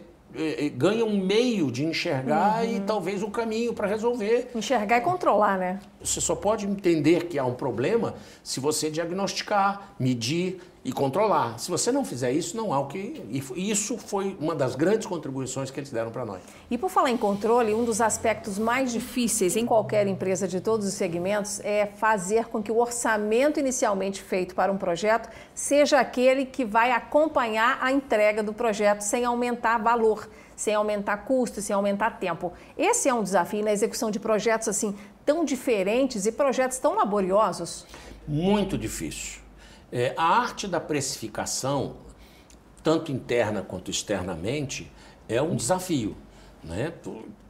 ganha 0.76 1.06
um 1.06 1.18
meio 1.18 1.72
de 1.72 1.86
enxergar 1.86 2.64
uhum. 2.64 2.76
e 2.76 2.80
talvez 2.82 3.22
o 3.22 3.28
um 3.28 3.32
caminho 3.32 3.74
para 3.74 3.88
resolver. 3.88 4.50
Enxergar 4.56 4.98
e 4.98 5.02
controlar, 5.02 5.58
né? 5.58 5.80
Você 6.04 6.20
só 6.22 6.36
pode 6.36 6.66
entender 6.66 7.26
que 7.28 7.38
há 7.38 7.46
um 7.46 7.54
problema 7.54 8.16
se 8.44 8.60
você 8.60 8.90
diagnosticar, 8.90 9.94
medir 10.00 10.60
e 10.84 10.92
controlar. 10.92 11.60
Se 11.60 11.70
você 11.70 11.92
não 11.92 12.04
fizer 12.04 12.32
isso, 12.32 12.58
não 12.58 12.74
há 12.74 12.80
o 12.80 12.88
que. 12.88 13.24
E 13.56 13.70
isso 13.72 13.98
foi 13.98 14.36
uma 14.40 14.56
das 14.56 14.76
grandes 14.76 15.06
contribuições 15.06 15.70
que 15.70 15.80
eles 15.80 15.92
deram 15.92 16.12
para 16.12 16.26
nós. 16.26 16.42
E 16.70 16.78
por 16.78 16.90
falar 16.90 17.12
em 17.12 17.18
controle, 17.18 17.74
um 17.74 17.86
dos 17.86 18.02
aspectos 18.02 18.58
mais 18.58 18.92
difíceis 18.92 19.56
em 19.56 19.66
qualquer 19.66 20.08
empresa 20.08 20.48
de 20.48 20.60
todos 20.60 20.88
os 20.88 20.94
segmentos 20.94 21.60
é 21.60 21.86
fazer 21.86 22.46
com 22.46 22.64
que 22.64 22.72
o 22.72 22.80
orçamento 22.80 23.60
inicialmente 23.60 24.24
feito 24.24 24.56
para 24.56 24.72
um 24.72 24.78
projeto 24.78 25.30
seja 25.54 26.00
aquele 26.00 26.46
que 26.46 26.66
vai 26.66 26.92
acompanhar 26.92 27.78
a 27.80 27.92
entrega 27.92 28.42
do 28.42 28.54
projeto 28.54 29.02
sem 29.02 29.24
aumentar 29.24 29.78
valor 29.78 30.28
sem 30.62 30.76
aumentar 30.76 31.18
custos, 31.18 31.64
sem 31.64 31.76
aumentar 31.76 32.20
tempo. 32.20 32.54
Esse 32.78 33.10
é 33.10 33.14
um 33.14 33.24
desafio 33.24 33.64
na 33.64 33.72
execução 33.72 34.12
de 34.12 34.20
projetos 34.20 34.68
assim 34.68 34.96
tão 35.26 35.46
diferentes 35.46 36.26
e 36.26 36.32
projetos 36.32 36.78
tão 36.78 36.96
laboriosos? 36.96 37.86
Muito 38.28 38.78
difícil. 38.78 39.42
É, 39.92 40.14
a 40.16 40.24
arte 40.24 40.68
da 40.68 40.80
precificação, 40.80 41.98
tanto 42.84 43.12
interna 43.12 43.62
quanto 43.62 43.92
externamente, 43.92 44.92
é 45.28 45.42
um 45.42 45.56
desafio. 45.56 46.16
Né? 46.64 46.94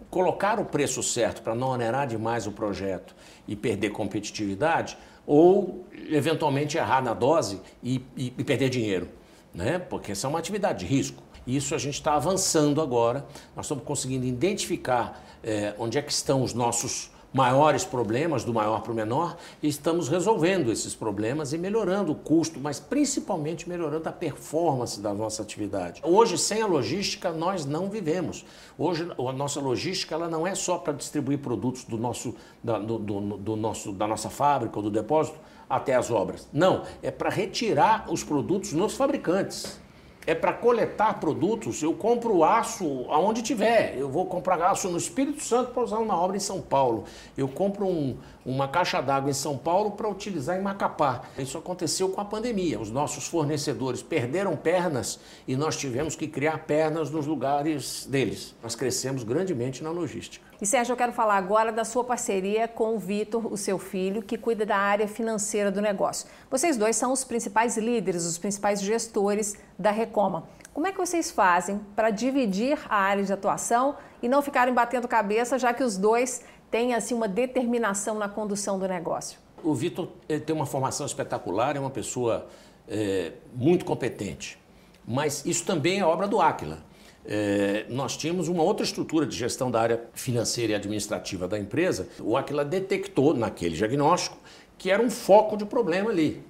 Colocar 0.09 0.59
o 0.59 0.65
preço 0.65 1.01
certo 1.03 1.41
para 1.41 1.55
não 1.55 1.69
onerar 1.69 2.07
demais 2.07 2.47
o 2.47 2.51
projeto 2.51 3.15
e 3.47 3.55
perder 3.55 3.91
competitividade, 3.91 4.97
ou 5.25 5.85
eventualmente 6.09 6.77
errar 6.77 7.01
na 7.01 7.13
dose 7.13 7.61
e, 7.83 8.03
e, 8.17 8.33
e 8.37 8.43
perder 8.43 8.69
dinheiro. 8.69 9.09
né? 9.53 9.77
porque 9.79 10.13
essa 10.13 10.27
é 10.27 10.29
uma 10.29 10.39
atividade 10.39 10.79
de 10.79 10.85
risco. 10.85 11.21
Isso 11.45 11.73
a 11.73 11.77
gente 11.77 11.95
está 11.95 12.13
avançando 12.13 12.81
agora, 12.81 13.25
nós 13.55 13.65
estamos 13.65 13.83
conseguindo 13.83 14.25
identificar 14.25 15.23
é, 15.43 15.73
onde 15.77 15.97
é 15.97 16.01
que 16.01 16.11
estão 16.11 16.43
os 16.43 16.53
nossos 16.53 17.10
maiores 17.33 17.85
problemas, 17.85 18.43
do 18.43 18.53
maior 18.53 18.81
para 18.81 18.91
o 18.91 18.95
menor, 18.95 19.37
e 19.61 19.67
estamos 19.67 20.09
resolvendo 20.09 20.71
esses 20.71 20.93
problemas 20.93 21.53
e 21.53 21.57
melhorando 21.57 22.11
o 22.11 22.15
custo, 22.15 22.59
mas 22.59 22.79
principalmente 22.79 23.69
melhorando 23.69 24.07
a 24.09 24.11
performance 24.11 24.99
da 24.99 25.13
nossa 25.13 25.41
atividade. 25.41 26.01
Hoje, 26.03 26.37
sem 26.37 26.61
a 26.61 26.65
logística, 26.65 27.31
nós 27.31 27.65
não 27.65 27.89
vivemos. 27.89 28.45
Hoje, 28.77 29.09
a 29.17 29.33
nossa 29.33 29.59
logística 29.59 30.15
ela 30.15 30.27
não 30.27 30.45
é 30.45 30.55
só 30.55 30.77
para 30.77 30.93
distribuir 30.93 31.39
produtos 31.39 31.83
do 31.85 31.97
nosso, 31.97 32.35
da, 32.63 32.77
do, 32.77 32.97
do, 32.97 33.37
do 33.37 33.55
nosso, 33.55 33.91
da 33.91 34.07
nossa 34.07 34.29
fábrica 34.29 34.77
ou 34.77 34.83
do 34.83 34.91
depósito 34.91 35.39
até 35.69 35.95
as 35.95 36.11
obras. 36.11 36.49
Não, 36.51 36.83
é 37.01 37.09
para 37.09 37.29
retirar 37.29 38.05
os 38.09 38.23
produtos 38.23 38.73
nos 38.73 38.95
fabricantes 38.95 39.79
é 40.25 40.35
para 40.35 40.53
coletar 40.53 41.19
produtos. 41.19 41.81
Eu 41.81 41.93
compro 41.93 42.43
aço 42.43 43.05
aonde 43.09 43.41
tiver. 43.41 43.95
Eu 43.97 44.09
vou 44.09 44.25
comprar 44.25 44.61
aço 44.61 44.89
no 44.89 44.97
Espírito 44.97 45.43
Santo 45.43 45.71
para 45.71 45.83
usar 45.83 45.97
numa 45.97 46.15
obra 46.19 46.37
em 46.37 46.39
São 46.39 46.61
Paulo. 46.61 47.05
Eu 47.37 47.47
compro 47.47 47.85
um, 47.85 48.15
uma 48.45 48.67
caixa 48.67 49.01
d'água 49.01 49.29
em 49.29 49.33
São 49.33 49.57
Paulo 49.57 49.91
para 49.91 50.07
utilizar 50.07 50.57
em 50.57 50.61
Macapá. 50.61 51.23
Isso 51.37 51.57
aconteceu 51.57 52.09
com 52.09 52.21
a 52.21 52.25
pandemia. 52.25 52.79
Os 52.79 52.89
nossos 52.89 53.27
fornecedores 53.27 54.01
perderam 54.01 54.55
pernas 54.55 55.19
e 55.47 55.55
nós 55.55 55.77
tivemos 55.77 56.15
que 56.15 56.27
criar 56.27 56.59
pernas 56.59 57.09
nos 57.09 57.25
lugares 57.27 58.05
deles. 58.05 58.55
Nós 58.61 58.75
crescemos 58.75 59.23
grandemente 59.23 59.83
na 59.83 59.91
logística. 59.91 60.51
E 60.61 60.65
Sérgio, 60.65 60.93
eu 60.93 60.97
quero 60.97 61.11
falar 61.11 61.37
agora 61.37 61.71
da 61.71 61.83
sua 61.83 62.03
parceria 62.03 62.67
com 62.67 62.95
o 62.95 62.99
Vitor, 62.99 63.51
o 63.51 63.57
seu 63.57 63.79
filho, 63.79 64.21
que 64.21 64.37
cuida 64.37 64.63
da 64.63 64.77
área 64.77 65.07
financeira 65.07 65.71
do 65.71 65.81
negócio. 65.81 66.27
Vocês 66.51 66.77
dois 66.77 66.95
são 66.95 67.11
os 67.11 67.23
principais 67.23 67.77
líderes, 67.77 68.25
os 68.25 68.37
principais 68.37 68.79
gestores 68.79 69.57
da 69.77 69.89
Recoma. 69.89 70.47
Como 70.73 70.87
é 70.87 70.91
que 70.91 70.99
vocês 70.99 71.31
fazem 71.31 71.81
para 71.95 72.11
dividir 72.11 72.77
a 72.87 72.95
área 72.95 73.23
de 73.23 73.33
atuação 73.33 73.95
e 74.21 74.29
não 74.29 74.41
ficarem 74.41 74.73
batendo 74.73 75.07
cabeça, 75.07 75.57
já 75.57 75.73
que 75.73 75.83
os 75.83 75.97
dois 75.97 76.43
têm 76.71 76.95
assim 76.95 77.13
uma 77.13 77.27
determinação 77.27 78.17
na 78.17 78.27
condução 78.27 78.79
do 78.79 78.87
negócio? 78.87 79.37
O 79.63 79.75
Vitor 79.75 80.07
tem 80.45 80.55
uma 80.55 80.65
formação 80.65 81.05
espetacular, 81.05 81.75
é 81.75 81.79
uma 81.79 81.91
pessoa 81.91 82.47
é, 82.87 83.33
muito 83.53 83.85
competente. 83.85 84.57
Mas 85.05 85.45
isso 85.45 85.65
também 85.65 85.99
é 85.99 86.05
obra 86.05 86.27
do 86.27 86.41
Áquila 86.41 86.79
é, 87.25 87.85
nós 87.89 88.17
tínhamos 88.17 88.47
uma 88.47 88.63
outra 88.63 88.83
estrutura 88.83 89.25
de 89.25 89.35
gestão 89.35 89.69
da 89.69 89.79
área 89.79 90.01
financeira 90.13 90.73
e 90.73 90.75
administrativa 90.75 91.47
da 91.47 91.57
empresa. 91.59 92.07
O 92.19 92.35
Aquila 92.35 92.65
detectou 92.65 93.33
naquele 93.33 93.75
diagnóstico 93.75 94.37
que 94.77 94.89
era 94.89 95.01
um 95.01 95.09
foco 95.09 95.55
de 95.55 95.65
problema 95.65 96.09
ali. 96.09 96.43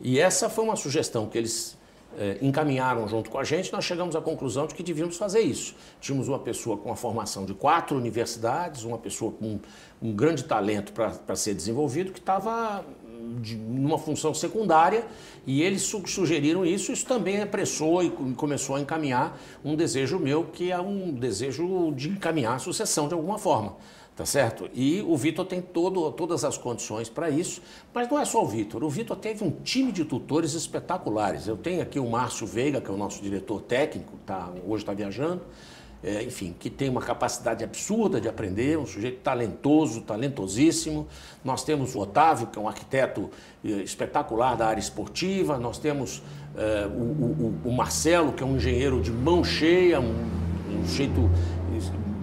E 0.00 0.18
essa 0.18 0.48
foi 0.48 0.64
uma 0.64 0.76
sugestão 0.76 1.26
que 1.26 1.36
eles 1.36 1.76
é, 2.18 2.38
encaminharam 2.40 3.06
junto 3.08 3.30
com 3.30 3.38
a 3.38 3.44
gente. 3.44 3.72
Nós 3.72 3.84
chegamos 3.84 4.16
à 4.16 4.20
conclusão 4.20 4.66
de 4.66 4.74
que 4.74 4.82
devíamos 4.82 5.16
fazer 5.16 5.40
isso. 5.40 5.74
Tínhamos 6.00 6.28
uma 6.28 6.38
pessoa 6.38 6.76
com 6.76 6.90
a 6.90 6.96
formação 6.96 7.44
de 7.44 7.54
quatro 7.54 7.96
universidades, 7.96 8.84
uma 8.84 8.98
pessoa 8.98 9.32
com 9.32 9.58
um 10.02 10.12
grande 10.12 10.44
talento 10.44 10.92
para 10.92 11.36
ser 11.36 11.54
desenvolvido, 11.54 12.12
que 12.12 12.18
estava 12.18 12.84
de 13.40 13.56
uma 13.56 13.98
função 13.98 14.32
secundária 14.34 15.04
e 15.46 15.62
eles 15.62 15.82
sugeriram 15.82 16.64
isso, 16.64 16.92
isso 16.92 17.06
também 17.06 17.40
apressou 17.40 18.02
e 18.02 18.10
começou 18.10 18.76
a 18.76 18.80
encaminhar 18.80 19.38
um 19.64 19.74
desejo 19.74 20.18
meu, 20.18 20.44
que 20.44 20.70
é 20.70 20.80
um 20.80 21.12
desejo 21.12 21.92
de 21.94 22.08
encaminhar 22.10 22.54
a 22.54 22.58
sucessão 22.58 23.08
de 23.08 23.14
alguma 23.14 23.38
forma. 23.38 23.76
Tá 24.16 24.24
certo? 24.24 24.70
E 24.72 25.02
o 25.06 25.14
Vitor 25.14 25.44
tem 25.44 25.60
todo, 25.60 26.10
todas 26.10 26.42
as 26.42 26.56
condições 26.56 27.06
para 27.06 27.28
isso, 27.28 27.60
mas 27.92 28.08
não 28.08 28.18
é 28.18 28.24
só 28.24 28.42
o 28.42 28.46
Vitor. 28.46 28.82
O 28.82 28.88
Vitor 28.88 29.14
teve 29.14 29.44
um 29.44 29.50
time 29.50 29.92
de 29.92 30.06
tutores 30.06 30.54
espetaculares. 30.54 31.46
Eu 31.46 31.56
tenho 31.58 31.82
aqui 31.82 32.00
o 32.00 32.08
Márcio 32.08 32.46
Veiga, 32.46 32.80
que 32.80 32.90
é 32.90 32.94
o 32.94 32.96
nosso 32.96 33.22
diretor 33.22 33.60
técnico, 33.60 34.14
tá, 34.24 34.50
hoje 34.66 34.84
está 34.84 34.94
viajando 34.94 35.42
é, 36.06 36.22
enfim, 36.22 36.54
que 36.58 36.68
tem 36.68 36.88
uma 36.88 37.00
capacidade 37.00 37.64
absurda 37.64 38.20
de 38.20 38.28
aprender, 38.28 38.78
um 38.78 38.86
sujeito 38.86 39.18
talentoso, 39.22 40.02
talentosíssimo. 40.02 41.08
Nós 41.44 41.64
temos 41.64 41.94
o 41.94 42.00
Otávio, 42.00 42.46
que 42.46 42.58
é 42.58 42.62
um 42.62 42.68
arquiteto 42.68 43.30
é, 43.64 43.68
espetacular 43.68 44.56
da 44.56 44.68
área 44.68 44.80
esportiva, 44.80 45.58
nós 45.58 45.78
temos 45.78 46.22
é, 46.56 46.86
o, 46.86 46.90
o, 46.90 47.60
o, 47.64 47.72
Marcelo, 47.72 48.32
que 48.32 48.42
é 48.42 48.46
um 48.46 48.56
engenheiro 48.56 49.00
de 49.00 49.10
mão 49.10 49.42
cheia, 49.42 50.00
um, 50.00 50.14
um 50.70 50.86
sujeito 50.86 51.28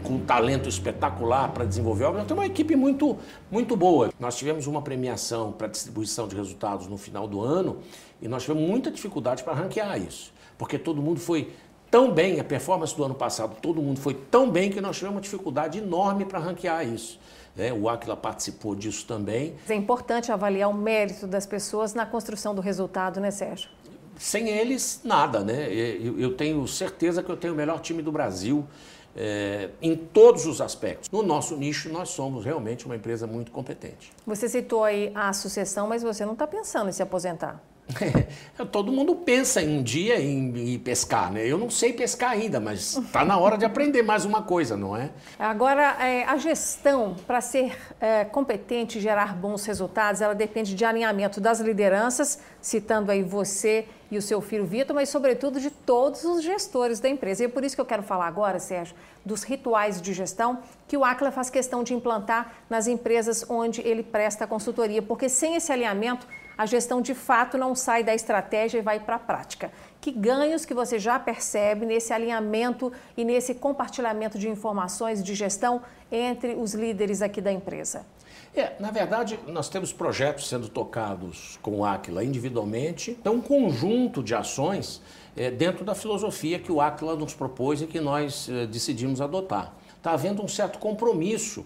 com 0.03 0.15
um 0.15 0.19
talento 0.19 0.69
espetacular 0.69 1.51
para 1.51 1.65
desenvolver 1.65 2.03
obras. 2.03 2.23
Nós 2.23 2.27
temos 2.27 2.43
uma 2.43 2.47
equipe 2.47 2.75
muito, 2.75 3.17
muito 3.49 3.75
boa. 3.75 4.11
Nós 4.19 4.35
tivemos 4.37 4.67
uma 4.67 4.81
premiação 4.81 5.51
para 5.51 5.67
distribuição 5.67 6.27
de 6.27 6.35
resultados 6.35 6.87
no 6.87 6.97
final 6.97 7.27
do 7.27 7.41
ano 7.41 7.77
e 8.21 8.27
nós 8.27 8.43
tivemos 8.43 8.67
muita 8.67 8.91
dificuldade 8.91 9.43
para 9.43 9.53
ranquear 9.53 9.99
isso, 9.99 10.33
porque 10.57 10.77
todo 10.77 11.01
mundo 11.01 11.19
foi 11.19 11.51
tão 11.89 12.11
bem, 12.11 12.39
a 12.39 12.43
performance 12.43 12.95
do 12.95 13.03
ano 13.03 13.13
passado, 13.13 13.55
todo 13.61 13.81
mundo 13.81 13.99
foi 13.99 14.15
tão 14.15 14.49
bem 14.49 14.71
que 14.71 14.81
nós 14.81 14.95
tivemos 14.95 15.15
uma 15.15 15.21
dificuldade 15.21 15.77
enorme 15.77 16.25
para 16.25 16.39
ranquear 16.39 16.87
isso. 16.87 17.19
É, 17.55 17.71
o 17.71 17.87
Aquila 17.87 18.17
participou 18.17 18.73
disso 18.73 19.05
também. 19.05 19.53
É 19.69 19.75
importante 19.75 20.31
avaliar 20.31 20.69
o 20.69 20.73
mérito 20.73 21.27
das 21.27 21.45
pessoas 21.45 21.93
na 21.93 22.03
construção 22.03 22.55
do 22.55 22.61
resultado, 22.61 23.19
né, 23.19 23.29
Sérgio? 23.29 23.69
Sem 24.17 24.49
eles, 24.49 25.01
nada, 25.03 25.41
né? 25.41 25.71
Eu 25.71 26.35
tenho 26.35 26.67
certeza 26.67 27.21
que 27.21 27.29
eu 27.29 27.37
tenho 27.37 27.53
o 27.53 27.55
melhor 27.55 27.79
time 27.79 28.01
do 28.01 28.11
Brasil. 28.11 28.65
É, 29.15 29.69
em 29.82 29.95
todos 29.95 30.45
os 30.45 30.60
aspectos. 30.60 31.10
No 31.12 31.21
nosso 31.21 31.56
nicho, 31.56 31.89
nós 31.89 32.10
somos 32.10 32.43
realmente 32.43 32.86
uma 32.86 32.95
empresa 32.95 33.28
muito 33.28 33.52
competente. 33.52 34.12
Você 34.26 34.49
citou 34.49 34.84
aí 34.84 35.12
a 35.13 35.32
sucessão, 35.34 35.88
mas 35.88 36.02
você 36.02 36.26
não 36.26 36.34
está 36.34 36.47
pensando 36.47 36.89
em 36.89 36.91
se 36.93 37.04
aposentar. 37.04 37.62
Todo 38.72 38.91
mundo 38.91 39.15
pensa 39.15 39.62
em 39.62 39.80
um 39.80 39.84
dia 39.84 40.19
em, 40.19 40.74
em, 40.74 40.80
pescar, 40.80 41.32
né? 41.32 41.46
Eu 41.46 41.58
não 41.58 41.69
sei 41.69 41.93
pescar 41.93 42.32
ainda, 42.32 42.60
mas 42.60 42.98
está 42.98 43.26
na 43.26 43.38
hora 43.38 43.58
de 43.58 43.65
aprender 43.65 44.02
mais 44.02 44.26
uma 44.26 44.41
coisa, 44.41 44.78
não 44.78 44.96
é? 44.96 45.10
Agora, 45.38 45.98
é, 46.00 46.24
a 46.24 46.38
gestão, 46.38 47.15
para 47.28 47.41
ser 47.41 47.78
é, 48.00 48.26
competente 48.26 48.98
e 48.98 49.02
gerar 49.02 49.36
bons 49.36 49.65
resultados, 49.65 50.22
ela 50.22 50.34
depende 50.34 50.76
de 50.76 50.86
alinhamento 50.86 51.41
das 51.41 51.60
lideranças, 51.60 52.39
citando 52.62 53.12
aí 53.12 53.22
você 53.22 53.86
e 54.10 54.17
o 54.17 54.22
seu 54.22 54.39
filho 54.41 54.65
Vitor, 54.65 54.96
mas 54.96 55.10
sobretudo 55.10 55.60
de 55.60 55.72
todos 55.72 56.24
os 56.24 56.43
gestores 56.43 57.00
da 57.00 57.10
empresa. 57.10 57.43
E 57.43 57.46
é 57.46 57.50
por 57.50 57.63
isso 57.63 57.76
que 57.76 57.82
eu 57.82 57.86
quero 57.86 58.04
falar 58.04 58.28
agora, 58.28 58.60
Sérgio, 58.60 58.96
dos 59.26 59.43
rituais 59.43 60.02
de 60.02 60.13
gestão 60.13 60.60
que 60.88 60.96
o 60.96 61.04
Acla 61.04 61.32
faz 61.32 61.50
questão 61.50 61.84
de 61.84 61.93
implantar 61.93 62.54
nas 62.69 62.88
empresas 62.88 63.46
onde 63.50 63.82
ele 63.82 64.04
presta 64.04 64.46
consultoria, 64.46 65.02
porque 65.02 65.28
sem 65.28 65.56
esse 65.56 65.72
alinhamento 65.72 66.28
a 66.57 66.65
gestão 66.65 67.01
de 67.01 67.13
fato 67.13 67.57
não 67.57 67.75
sai 67.75 68.03
da 68.03 68.13
estratégia 68.13 68.77
e 68.77 68.81
vai 68.81 68.99
para 68.99 69.15
a 69.15 69.19
prática. 69.19 69.71
Que 69.99 70.11
ganhos 70.11 70.65
que 70.65 70.73
você 70.73 70.99
já 70.99 71.17
percebe 71.19 71.85
nesse 71.85 72.13
alinhamento 72.13 72.91
e 73.17 73.25
nesse 73.25 73.55
compartilhamento 73.55 74.37
de 74.37 74.49
informações 74.49 75.23
de 75.23 75.33
gestão 75.33 75.81
entre 76.11 76.53
os 76.55 76.73
líderes 76.73 77.21
aqui 77.21 77.41
da 77.41 77.51
empresa? 77.51 78.05
É, 78.55 78.73
na 78.79 78.91
verdade, 78.91 79.39
nós 79.47 79.67
temos 79.67 79.91
projetos 79.91 80.47
sendo 80.47 80.69
tocados 80.69 81.57
com 81.61 81.79
o 81.79 81.85
Aquila 81.85 82.23
individualmente, 82.23 83.11
então 83.11 83.35
um 83.35 83.41
conjunto 83.41 84.21
de 84.21 84.35
ações 84.35 85.01
é, 85.35 85.49
dentro 85.49 85.83
da 85.83 85.95
filosofia 85.95 86.59
que 86.59 86.71
o 86.71 86.79
Aquila 86.79 87.15
nos 87.15 87.33
propôs 87.33 87.81
e 87.81 87.87
que 87.87 87.99
nós 87.99 88.47
é, 88.47 88.67
decidimos 88.67 89.21
adotar. 89.21 89.73
Está 89.97 90.11
havendo 90.11 90.43
um 90.43 90.47
certo 90.47 90.77
compromisso 90.77 91.65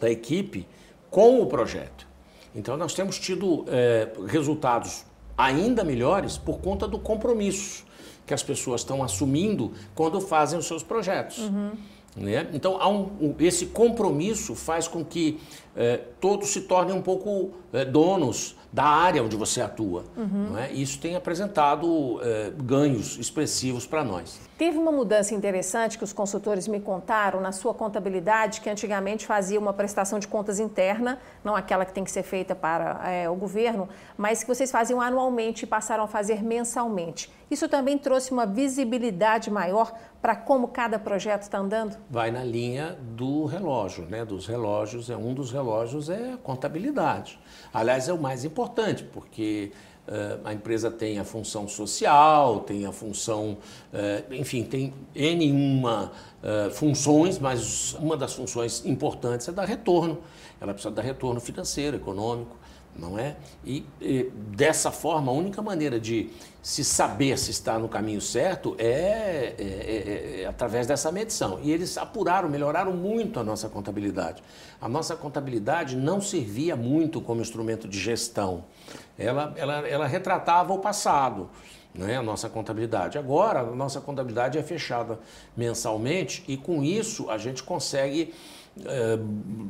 da 0.00 0.10
equipe 0.10 0.66
com 1.10 1.42
o 1.42 1.46
projeto. 1.46 2.13
Então, 2.54 2.76
nós 2.76 2.94
temos 2.94 3.18
tido 3.18 3.64
é, 3.68 4.08
resultados 4.26 5.04
ainda 5.36 5.82
melhores 5.82 6.38
por 6.38 6.58
conta 6.58 6.86
do 6.86 6.98
compromisso 6.98 7.84
que 8.26 8.32
as 8.32 8.42
pessoas 8.42 8.80
estão 8.80 9.02
assumindo 9.02 9.72
quando 9.94 10.20
fazem 10.20 10.58
os 10.58 10.66
seus 10.66 10.82
projetos. 10.82 11.38
Uhum. 11.38 11.72
Né? 12.16 12.48
Então, 12.52 12.78
um, 13.20 13.34
esse 13.40 13.66
compromisso 13.66 14.54
faz 14.54 14.86
com 14.86 15.04
que 15.04 15.40
é, 15.74 16.00
todos 16.20 16.50
se 16.50 16.62
tornem 16.62 16.94
um 16.94 17.02
pouco 17.02 17.50
é, 17.72 17.84
donos 17.84 18.54
da 18.72 18.84
área 18.84 19.22
onde 19.22 19.36
você 19.36 19.60
atua. 19.60 20.04
Uhum. 20.16 20.54
Isso 20.72 20.98
tem 20.98 21.14
apresentado 21.14 22.18
ganhos 22.64 23.16
expressivos 23.18 23.86
para 23.86 24.02
nós. 24.02 24.40
Teve 24.56 24.78
uma 24.78 24.92
mudança 24.92 25.34
interessante 25.34 25.98
que 25.98 26.04
os 26.04 26.12
consultores 26.12 26.68
me 26.68 26.78
contaram 26.78 27.40
na 27.40 27.50
sua 27.50 27.74
contabilidade, 27.74 28.60
que 28.60 28.70
antigamente 28.70 29.26
fazia 29.26 29.58
uma 29.58 29.72
prestação 29.72 30.20
de 30.20 30.28
contas 30.28 30.60
interna, 30.60 31.18
não 31.42 31.56
aquela 31.56 31.84
que 31.84 31.92
tem 31.92 32.04
que 32.04 32.10
ser 32.10 32.22
feita 32.22 32.54
para 32.54 33.00
é, 33.10 33.28
o 33.28 33.34
governo, 33.34 33.88
mas 34.16 34.44
que 34.44 34.48
vocês 34.48 34.70
faziam 34.70 35.00
anualmente 35.00 35.64
e 35.64 35.66
passaram 35.66 36.04
a 36.04 36.06
fazer 36.06 36.40
mensalmente. 36.44 37.32
Isso 37.50 37.68
também 37.68 37.98
trouxe 37.98 38.30
uma 38.30 38.46
visibilidade 38.46 39.50
maior 39.50 39.92
para 40.22 40.36
como 40.36 40.68
cada 40.68 41.00
projeto 41.00 41.42
está 41.42 41.58
andando? 41.58 41.96
Vai 42.08 42.30
na 42.30 42.44
linha 42.44 42.96
do 43.00 43.46
relógio, 43.46 44.06
né? 44.06 44.24
Dos 44.24 44.46
relógios, 44.46 45.10
é 45.10 45.16
um 45.16 45.34
dos 45.34 45.50
relógios 45.50 46.08
é 46.08 46.32
a 46.32 46.36
contabilidade. 46.36 47.40
Aliás, 47.72 48.08
é 48.08 48.12
o 48.12 48.18
mais 48.18 48.44
importante, 48.44 49.04
porque 49.04 49.72
a 50.44 50.52
empresa 50.52 50.90
tem 50.90 51.18
a 51.18 51.24
função 51.24 51.66
social, 51.66 52.60
tem 52.60 52.84
a 52.84 52.92
função, 52.92 53.56
uh, 53.92 54.34
enfim, 54.34 54.62
tem 54.62 54.92
N 55.14 55.50
uma 55.50 56.12
uh, 56.42 56.70
funções, 56.70 57.38
mas 57.38 57.94
uma 57.94 58.16
das 58.16 58.34
funções 58.34 58.84
importantes 58.84 59.48
é 59.48 59.52
dar 59.52 59.64
retorno. 59.64 60.18
Ela 60.60 60.74
precisa 60.74 60.94
dar 60.94 61.02
retorno 61.02 61.40
financeiro, 61.40 61.96
econômico. 61.96 62.56
Não 62.96 63.18
é? 63.18 63.36
E, 63.64 63.84
e, 64.00 64.30
dessa 64.34 64.90
forma, 64.90 65.30
a 65.30 65.34
única 65.34 65.60
maneira 65.60 65.98
de 65.98 66.30
se 66.62 66.82
saber 66.82 67.38
se 67.38 67.50
está 67.50 67.78
no 67.78 67.88
caminho 67.88 68.20
certo 68.20 68.74
é, 68.78 69.54
é, 69.58 69.62
é, 69.62 70.40
é, 70.42 70.46
através 70.46 70.86
dessa 70.86 71.12
medição. 71.12 71.58
E 71.62 71.70
eles 71.70 71.98
apuraram, 71.98 72.48
melhoraram 72.48 72.92
muito 72.92 73.38
a 73.38 73.44
nossa 73.44 73.68
contabilidade. 73.68 74.42
A 74.80 74.88
nossa 74.88 75.16
contabilidade 75.16 75.96
não 75.96 76.20
servia 76.20 76.74
muito 76.76 77.20
como 77.20 77.40
instrumento 77.40 77.86
de 77.86 77.98
gestão. 77.98 78.64
Ela, 79.18 79.52
ela, 79.56 79.88
ela 79.88 80.06
retratava 80.06 80.72
o 80.72 80.78
passado, 80.78 81.50
né, 81.94 82.16
a 82.16 82.22
nossa 82.22 82.48
contabilidade. 82.48 83.18
Agora, 83.18 83.60
a 83.60 83.74
nossa 83.74 84.00
contabilidade 84.00 84.56
é 84.56 84.62
fechada 84.62 85.18
mensalmente 85.56 86.44
e 86.48 86.56
com 86.56 86.82
isso 86.82 87.28
a 87.28 87.36
gente 87.36 87.62
consegue 87.62 88.32
é, 88.86 89.18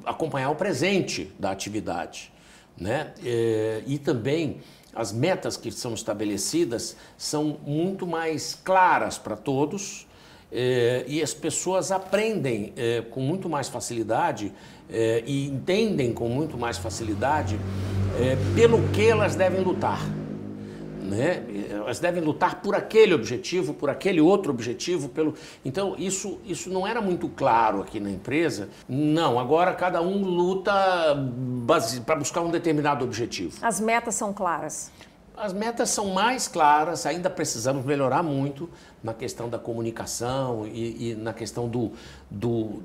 acompanhar 0.05 0.51
o 0.51 0.55
presente 0.55 1.33
da 1.39 1.51
atividade. 1.51 2.33
Né? 2.77 3.13
É, 3.25 3.83
e 3.87 3.99
também 3.99 4.61
as 4.95 5.13
metas 5.13 5.57
que 5.57 5.71
são 5.71 5.95
estabelecidas 5.95 6.97
são 7.17 7.59
muito 7.65 8.07
mais 8.07 8.59
claras 8.65 9.19
para 9.19 9.37
todos 9.37 10.07
é, 10.53 11.05
e 11.09 11.23
as 11.23 11.35
pessoas 11.35 11.91
aprendem 11.91 12.73
é, 12.77 13.03
com 13.03 13.21
muito 13.21 13.49
mais 13.49 13.69
facilidade 13.69 14.53
e 15.27 15.47
entendem 15.47 16.13
com 16.13 16.29
muito 16.29 16.59
mais 16.59 16.77
facilidade 16.77 17.59
pelo 18.55 18.87
que 18.91 19.09
elas 19.09 19.35
devem 19.35 19.63
lutar. 19.63 19.99
Né? 21.05 21.45
Elas 21.71 21.99
devem 21.99 22.23
lutar 22.23 22.63
por 22.63 22.75
aquele 22.75 23.13
objetivo, 23.13 23.75
por 23.75 23.91
aquele 23.91 24.21
outro 24.21 24.51
objetivo, 24.51 25.09
pelo. 25.09 25.35
Então 25.65 25.95
isso 25.99 26.41
isso 26.45 26.71
não 26.71 26.87
era 26.87 27.01
muito 27.01 27.29
claro 27.29 27.83
aqui 27.83 28.01
na 28.01 28.11
empresa. 28.11 28.69
Não, 28.89 29.39
agora 29.39 29.75
cada 29.75 30.01
um 30.01 30.25
luta 30.25 30.73
para 32.07 32.17
buscar 32.17 32.41
um 32.41 32.51
determinado 32.51 33.05
objetivo. 33.05 33.59
As 33.61 33.79
metas 33.81 34.15
são 34.15 34.33
claras. 34.33 34.91
As 35.37 35.53
metas 35.53 35.91
são 35.91 36.15
mais 36.15 36.47
claras, 36.47 37.07
ainda 37.07 37.29
precisamos 37.29 37.85
melhorar 37.85 38.23
muito 38.23 38.71
na 39.03 39.13
questão 39.13 39.49
da 39.49 39.59
comunicação 39.59 40.65
e, 40.67 41.11
e 41.11 41.15
na 41.17 41.33
questão 41.33 41.69
do, 41.69 41.91
do, 42.31 42.83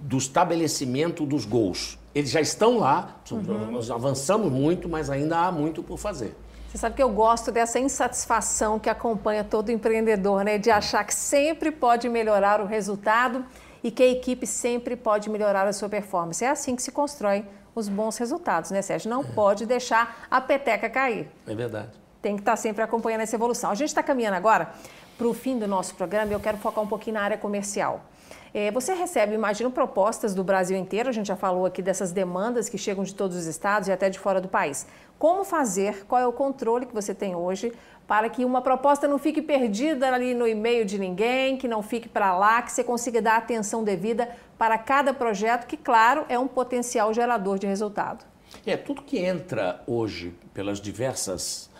do 0.00 0.18
estabelecimento 0.18 1.24
dos 1.24 1.44
gols. 1.44 1.96
Eles 2.12 2.30
já 2.30 2.40
estão 2.40 2.78
lá, 2.78 3.16
uhum. 3.30 3.70
nós 3.70 3.88
avançamos 3.88 4.50
muito, 4.50 4.88
mas 4.88 5.08
ainda 5.08 5.38
há 5.38 5.52
muito 5.52 5.80
por 5.80 5.96
fazer. 5.96 6.34
Você 6.70 6.78
sabe 6.78 6.94
que 6.94 7.02
eu 7.02 7.10
gosto 7.10 7.50
dessa 7.50 7.80
insatisfação 7.80 8.78
que 8.78 8.88
acompanha 8.88 9.42
todo 9.42 9.72
empreendedor, 9.72 10.44
né? 10.44 10.56
De 10.56 10.70
achar 10.70 11.02
que 11.02 11.12
sempre 11.12 11.72
pode 11.72 12.08
melhorar 12.08 12.60
o 12.60 12.64
resultado 12.64 13.44
e 13.82 13.90
que 13.90 14.04
a 14.04 14.06
equipe 14.06 14.46
sempre 14.46 14.94
pode 14.94 15.28
melhorar 15.28 15.66
a 15.66 15.72
sua 15.72 15.88
performance. 15.88 16.44
É 16.44 16.48
assim 16.48 16.76
que 16.76 16.82
se 16.82 16.92
constrói 16.92 17.44
os 17.74 17.88
bons 17.88 18.16
resultados, 18.18 18.70
né, 18.70 18.82
Sérgio? 18.82 19.10
Não 19.10 19.22
é. 19.22 19.24
pode 19.24 19.66
deixar 19.66 20.28
a 20.30 20.40
peteca 20.40 20.88
cair. 20.88 21.28
É 21.44 21.54
verdade. 21.56 21.90
Tem 22.22 22.36
que 22.36 22.42
estar 22.42 22.54
sempre 22.54 22.84
acompanhando 22.84 23.22
essa 23.22 23.34
evolução. 23.34 23.72
A 23.72 23.74
gente 23.74 23.88
está 23.88 24.02
caminhando 24.02 24.36
agora 24.36 24.70
para 25.18 25.26
o 25.26 25.34
fim 25.34 25.58
do 25.58 25.66
nosso 25.66 25.96
programa 25.96 26.30
e 26.30 26.34
eu 26.34 26.40
quero 26.40 26.58
focar 26.58 26.84
um 26.84 26.86
pouquinho 26.86 27.14
na 27.14 27.22
área 27.22 27.36
comercial. 27.36 28.04
É, 28.52 28.70
você 28.70 28.92
recebe, 28.94 29.34
imagino, 29.34 29.70
propostas 29.70 30.34
do 30.34 30.42
Brasil 30.42 30.76
inteiro, 30.76 31.08
a 31.08 31.12
gente 31.12 31.26
já 31.26 31.36
falou 31.36 31.66
aqui 31.66 31.80
dessas 31.80 32.10
demandas 32.10 32.68
que 32.68 32.76
chegam 32.76 33.04
de 33.04 33.14
todos 33.14 33.36
os 33.36 33.46
estados 33.46 33.88
e 33.88 33.92
até 33.92 34.10
de 34.10 34.18
fora 34.18 34.40
do 34.40 34.48
país. 34.48 34.86
Como 35.18 35.44
fazer, 35.44 36.04
qual 36.06 36.20
é 36.20 36.26
o 36.26 36.32
controle 36.32 36.86
que 36.86 36.94
você 36.94 37.14
tem 37.14 37.36
hoje 37.36 37.72
para 38.08 38.28
que 38.28 38.44
uma 38.44 38.60
proposta 38.60 39.06
não 39.06 39.18
fique 39.18 39.40
perdida 39.40 40.12
ali 40.12 40.34
no 40.34 40.48
e-mail 40.48 40.84
de 40.84 40.98
ninguém, 40.98 41.56
que 41.56 41.68
não 41.68 41.80
fique 41.80 42.08
para 42.08 42.36
lá, 42.36 42.60
que 42.60 42.72
você 42.72 42.82
consiga 42.82 43.22
dar 43.22 43.36
atenção 43.36 43.84
devida 43.84 44.28
para 44.58 44.76
cada 44.76 45.14
projeto, 45.14 45.66
que, 45.66 45.76
claro, 45.76 46.26
é 46.28 46.36
um 46.36 46.48
potencial 46.48 47.14
gerador 47.14 47.56
de 47.56 47.68
resultado. 47.68 48.24
É, 48.66 48.76
tudo 48.76 49.02
que 49.02 49.18
entra 49.18 49.80
hoje 49.86 50.34
pelas 50.52 50.80
diversas 50.80 51.70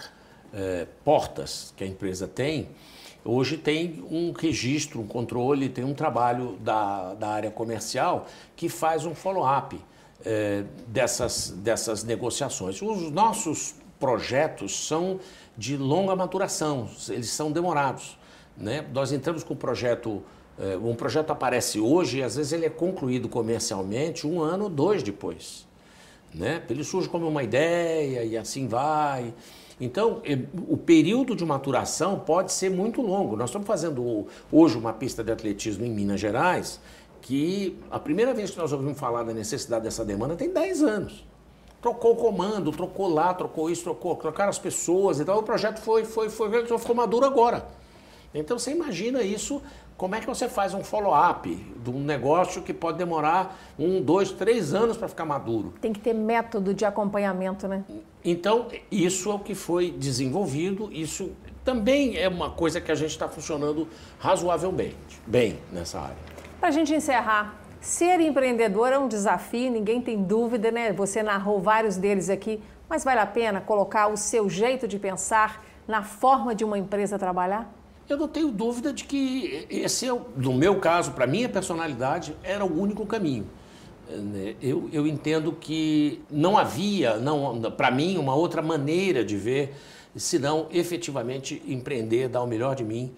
é, 0.53 0.87
portas 1.05 1.75
que 1.77 1.83
a 1.83 1.87
empresa 1.87 2.29
tem, 2.29 2.69
Hoje 3.25 3.59
tem 3.59 4.03
um 4.11 4.33
registro, 4.33 5.01
um 5.01 5.07
controle, 5.07 5.69
tem 5.69 5.85
um 5.85 5.93
trabalho 5.93 6.57
da, 6.61 7.15
da 7.15 7.29
área 7.29 7.51
comercial 7.51 8.27
que 8.57 8.69
faz 8.69 9.05
um 9.05 9.15
follow-up 9.15 9.79
é, 10.25 10.65
dessas, 10.87 11.51
dessas 11.51 12.03
negociações. 12.03 12.81
Os 12.81 13.11
nossos 13.11 13.75
projetos 13.99 14.87
são 14.87 15.21
de 15.57 15.77
longa 15.77 16.17
maturação, 16.17 16.89
eles 17.11 17.31
são 17.31 17.53
demorados. 17.53 18.19
Né? 18.57 18.85
Nós 18.93 19.13
entramos 19.13 19.45
com 19.45 19.53
o 19.53 19.57
projeto, 19.57 20.23
é, 20.59 20.77
um 20.79 20.95
projeto 20.95 21.31
aparece 21.31 21.79
hoje 21.79 22.19
e 22.19 22.23
às 22.23 22.37
vezes 22.37 22.53
ele 22.53 22.65
é 22.65 22.71
concluído 22.71 23.29
comercialmente 23.29 24.27
um 24.27 24.41
ano 24.41 24.65
ou 24.65 24.71
dois 24.71 25.03
depois. 25.03 25.69
Né? 26.35 26.63
Ele 26.71 26.85
surge 26.85 27.09
como 27.09 27.29
uma 27.29 27.43
ideia 27.43 28.25
e 28.25 28.37
assim 28.37 28.67
vai. 28.67 29.35
Então, 29.81 30.21
o 30.69 30.77
período 30.77 31.35
de 31.35 31.45
maturação 31.45 32.19
pode 32.19 32.53
ser 32.53 32.71
muito 32.71 33.01
longo. 33.01 33.35
Nós 33.35 33.49
estamos 33.49 33.67
fazendo 33.67 34.27
hoje 34.53 34.77
uma 34.77 34.93
pista 34.93 35.25
de 35.25 35.33
atletismo 35.33 35.85
em 35.87 35.91
Minas 35.91 36.21
Gerais, 36.21 36.79
que 37.23 37.79
a 37.91 37.99
primeira 37.99 38.35
vez 38.35 38.51
que 38.51 38.59
nós 38.59 38.73
ouvimos 38.73 38.99
falar 38.99 39.23
da 39.23 39.33
necessidade 39.33 39.85
dessa 39.85 40.05
demanda 40.05 40.37
tem 40.37 40.51
10 40.51 40.83
anos. 40.83 41.27
Trocou 41.81 42.13
o 42.13 42.17
comando, 42.17 42.71
trocou 42.73 43.09
lá, 43.09 43.33
trocou 43.33 43.71
isso, 43.71 43.85
trocou, 43.85 44.15
trocaram 44.17 44.51
as 44.51 44.59
pessoas 44.59 45.19
e 45.19 45.25
tal. 45.25 45.39
O 45.39 45.43
projeto 45.43 45.81
foi, 45.81 46.05
foi, 46.05 46.29
foi, 46.29 46.67
ficou 46.79 46.95
maduro 46.95 47.25
agora. 47.25 47.67
Então 48.35 48.59
você 48.59 48.71
imagina 48.71 49.23
isso 49.23 49.63
como 50.01 50.15
é 50.15 50.21
que 50.21 50.27
você 50.27 50.49
faz 50.49 50.73
um 50.73 50.83
follow-up 50.83 51.55
de 51.55 51.91
um 51.91 52.01
negócio 52.01 52.63
que 52.63 52.73
pode 52.73 52.97
demorar 52.97 53.55
um, 53.79 54.01
dois, 54.01 54.33
três 54.33 54.73
anos 54.73 54.97
para 54.97 55.07
ficar 55.09 55.27
maduro? 55.27 55.75
Tem 55.79 55.93
que 55.93 56.01
ter 56.01 56.15
método 56.15 56.73
de 56.73 56.87
acompanhamento, 56.87 57.69
né? 57.69 57.85
Então, 58.25 58.69
isso 58.91 59.31
é 59.31 59.35
o 59.35 59.39
que 59.39 59.55
foi 59.55 59.91
desenvolvido, 59.91 60.91
isso 60.91 61.33
também 61.63 62.17
é 62.17 62.31
uma 62.31 62.49
coisa 62.49 62.81
que 62.81 62.91
a 62.91 62.95
gente 62.95 63.11
está 63.11 63.29
funcionando 63.29 63.87
razoavelmente 64.19 65.21
bem 65.27 65.59
nessa 65.71 66.01
área. 66.01 66.17
Para 66.59 66.71
a 66.71 66.73
gente 66.73 66.95
encerrar, 66.95 67.61
ser 67.79 68.21
empreendedor 68.21 68.95
é 68.95 68.99
um 68.99 69.07
desafio, 69.07 69.71
ninguém 69.71 70.01
tem 70.01 70.23
dúvida, 70.23 70.71
né? 70.71 70.95
Você 70.95 71.23
narrou 71.23 71.61
vários 71.61 71.99
deles 71.99 72.31
aqui, 72.31 72.59
mas 72.89 73.05
vale 73.05 73.21
a 73.21 73.27
pena 73.27 73.61
colocar 73.61 74.07
o 74.07 74.17
seu 74.17 74.49
jeito 74.49 74.89
de 74.89 74.99
pensar 74.99 75.63
na 75.87 76.03
forma 76.03 76.55
de 76.55 76.65
uma 76.65 76.79
empresa 76.79 77.19
trabalhar? 77.19 77.80
Eu 78.11 78.17
não 78.17 78.27
tenho 78.27 78.51
dúvida 78.51 78.93
de 78.93 79.05
que 79.05 79.69
esse, 79.71 80.09
é, 80.09 80.21
no 80.37 80.53
meu 80.53 80.81
caso, 80.81 81.13
para 81.13 81.29
minha 81.29 81.49
personalidade, 81.49 82.35
era 82.43 82.65
o 82.65 82.81
único 82.81 83.07
caminho. 83.07 83.47
Né, 84.09 84.57
eu, 84.61 84.91
eu 84.93 85.07
entendo 85.07 85.53
que 85.53 86.21
não 86.29 86.59
havia, 86.59 87.19
não, 87.19 87.71
para 87.71 87.89
mim, 87.89 88.19
uma 88.19 88.35
outra 88.35 88.61
maneira 88.61 89.25
de 89.25 89.37
ver, 89.37 89.77
senão 90.17 90.67
efetivamente 90.73 91.63
empreender, 91.69 92.29
dar 92.29 92.43
o 92.43 92.49
melhor 92.49 92.75
de 92.75 92.83
mim. 92.83 93.13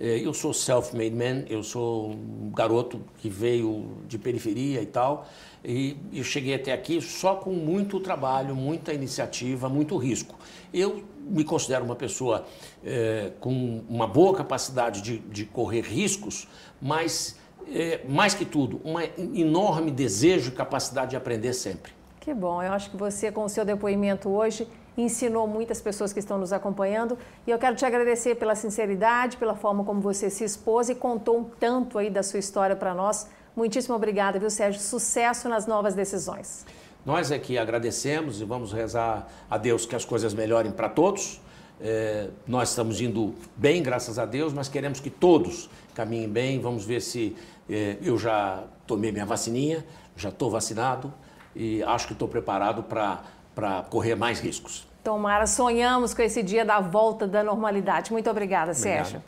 É, 0.00 0.18
eu 0.18 0.32
sou 0.32 0.54
self-made 0.54 1.14
man, 1.14 1.44
eu 1.50 1.62
sou 1.62 2.12
um 2.12 2.50
garoto 2.50 3.02
que 3.18 3.28
veio 3.28 3.98
de 4.08 4.16
periferia 4.16 4.80
e 4.80 4.86
tal, 4.86 5.28
e 5.64 5.96
eu 6.12 6.24
cheguei 6.24 6.54
até 6.54 6.72
aqui 6.72 7.00
só 7.00 7.34
com 7.34 7.50
muito 7.50 8.00
trabalho, 8.00 8.54
muita 8.54 8.92
iniciativa, 8.92 9.68
muito 9.68 9.96
risco. 9.96 10.38
Eu 10.72 11.02
me 11.20 11.44
considero 11.44 11.84
uma 11.84 11.96
pessoa 11.96 12.46
é, 12.84 13.32
com 13.40 13.82
uma 13.88 14.06
boa 14.06 14.34
capacidade 14.34 15.02
de, 15.02 15.18
de 15.18 15.44
correr 15.44 15.82
riscos, 15.82 16.48
mas, 16.80 17.38
é, 17.72 18.00
mais 18.08 18.34
que 18.34 18.44
tudo, 18.44 18.80
um 18.84 18.98
enorme 19.38 19.90
desejo 19.90 20.50
e 20.50 20.54
capacidade 20.54 21.10
de 21.10 21.16
aprender 21.16 21.52
sempre. 21.52 21.92
Que 22.20 22.32
bom, 22.34 22.62
eu 22.62 22.72
acho 22.72 22.90
que 22.90 22.96
você, 22.96 23.32
com 23.32 23.44
o 23.44 23.48
seu 23.48 23.64
depoimento 23.64 24.28
hoje, 24.28 24.68
ensinou 24.96 25.46
muitas 25.46 25.80
pessoas 25.80 26.12
que 26.12 26.18
estão 26.18 26.38
nos 26.38 26.52
acompanhando 26.52 27.16
e 27.46 27.50
eu 27.50 27.58
quero 27.58 27.76
te 27.76 27.86
agradecer 27.86 28.34
pela 28.34 28.54
sinceridade, 28.54 29.36
pela 29.36 29.54
forma 29.54 29.84
como 29.84 30.00
você 30.00 30.28
se 30.28 30.44
expôs 30.44 30.88
e 30.88 30.94
contou 30.94 31.38
um 31.38 31.44
tanto 31.44 31.98
aí 31.98 32.10
da 32.10 32.22
sua 32.22 32.38
história 32.38 32.74
para 32.74 32.94
nós. 32.94 33.28
Muitíssimo 33.58 33.96
obrigada, 33.96 34.38
viu, 34.38 34.48
Sérgio? 34.50 34.80
Sucesso 34.80 35.48
nas 35.48 35.66
novas 35.66 35.92
decisões. 35.92 36.64
Nós 37.04 37.32
aqui 37.32 37.58
agradecemos 37.58 38.40
e 38.40 38.44
vamos 38.44 38.72
rezar 38.72 39.26
a 39.50 39.58
Deus 39.58 39.84
que 39.84 39.96
as 39.96 40.04
coisas 40.04 40.32
melhorem 40.32 40.70
para 40.70 40.88
todos. 40.88 41.40
É, 41.80 42.28
nós 42.46 42.68
estamos 42.68 43.00
indo 43.00 43.34
bem, 43.56 43.82
graças 43.82 44.16
a 44.16 44.24
Deus, 44.24 44.52
mas 44.52 44.68
queremos 44.68 45.00
que 45.00 45.10
todos 45.10 45.68
caminhem 45.92 46.28
bem. 46.28 46.60
Vamos 46.60 46.84
ver 46.84 47.00
se 47.00 47.34
é, 47.68 47.96
eu 48.00 48.16
já 48.16 48.62
tomei 48.86 49.10
minha 49.10 49.26
vacininha, 49.26 49.84
já 50.16 50.28
estou 50.28 50.48
vacinado 50.52 51.12
e 51.52 51.82
acho 51.82 52.06
que 52.06 52.12
estou 52.12 52.28
preparado 52.28 52.84
para 52.84 53.82
correr 53.90 54.14
mais 54.14 54.38
riscos. 54.38 54.86
Tomara, 55.02 55.48
sonhamos 55.48 56.14
com 56.14 56.22
esse 56.22 56.44
dia 56.44 56.64
da 56.64 56.78
volta 56.78 57.26
da 57.26 57.42
normalidade. 57.42 58.12
Muito 58.12 58.30
obrigada, 58.30 58.70
Obrigado. 58.70 59.04
Sérgio. 59.04 59.22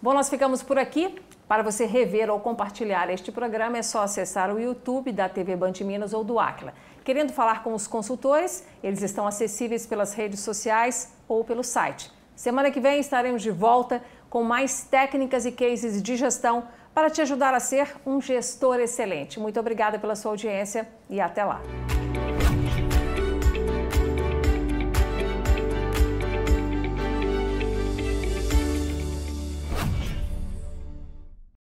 Bom, 0.00 0.14
nós 0.14 0.28
ficamos 0.28 0.62
por 0.62 0.78
aqui. 0.78 1.16
Para 1.52 1.62
você 1.62 1.84
rever 1.84 2.30
ou 2.30 2.40
compartilhar 2.40 3.10
este 3.10 3.30
programa, 3.30 3.76
é 3.76 3.82
só 3.82 4.00
acessar 4.00 4.50
o 4.50 4.58
YouTube 4.58 5.12
da 5.12 5.28
TV 5.28 5.54
Band 5.54 5.74
Minas 5.82 6.14
ou 6.14 6.24
do 6.24 6.40
Aquila. 6.40 6.72
Querendo 7.04 7.30
falar 7.30 7.62
com 7.62 7.74
os 7.74 7.86
consultores, 7.86 8.64
eles 8.82 9.02
estão 9.02 9.26
acessíveis 9.26 9.84
pelas 9.84 10.14
redes 10.14 10.40
sociais 10.40 11.12
ou 11.28 11.44
pelo 11.44 11.62
site. 11.62 12.10
Semana 12.34 12.70
que 12.70 12.80
vem 12.80 12.98
estaremos 12.98 13.42
de 13.42 13.50
volta 13.50 14.02
com 14.30 14.42
mais 14.42 14.84
técnicas 14.84 15.44
e 15.44 15.52
cases 15.52 16.02
de 16.02 16.16
gestão 16.16 16.64
para 16.94 17.10
te 17.10 17.20
ajudar 17.20 17.52
a 17.52 17.60
ser 17.60 17.96
um 18.06 18.18
gestor 18.18 18.80
excelente. 18.80 19.38
Muito 19.38 19.60
obrigada 19.60 19.98
pela 19.98 20.16
sua 20.16 20.30
audiência 20.30 20.88
e 21.10 21.20
até 21.20 21.44
lá. 21.44 21.60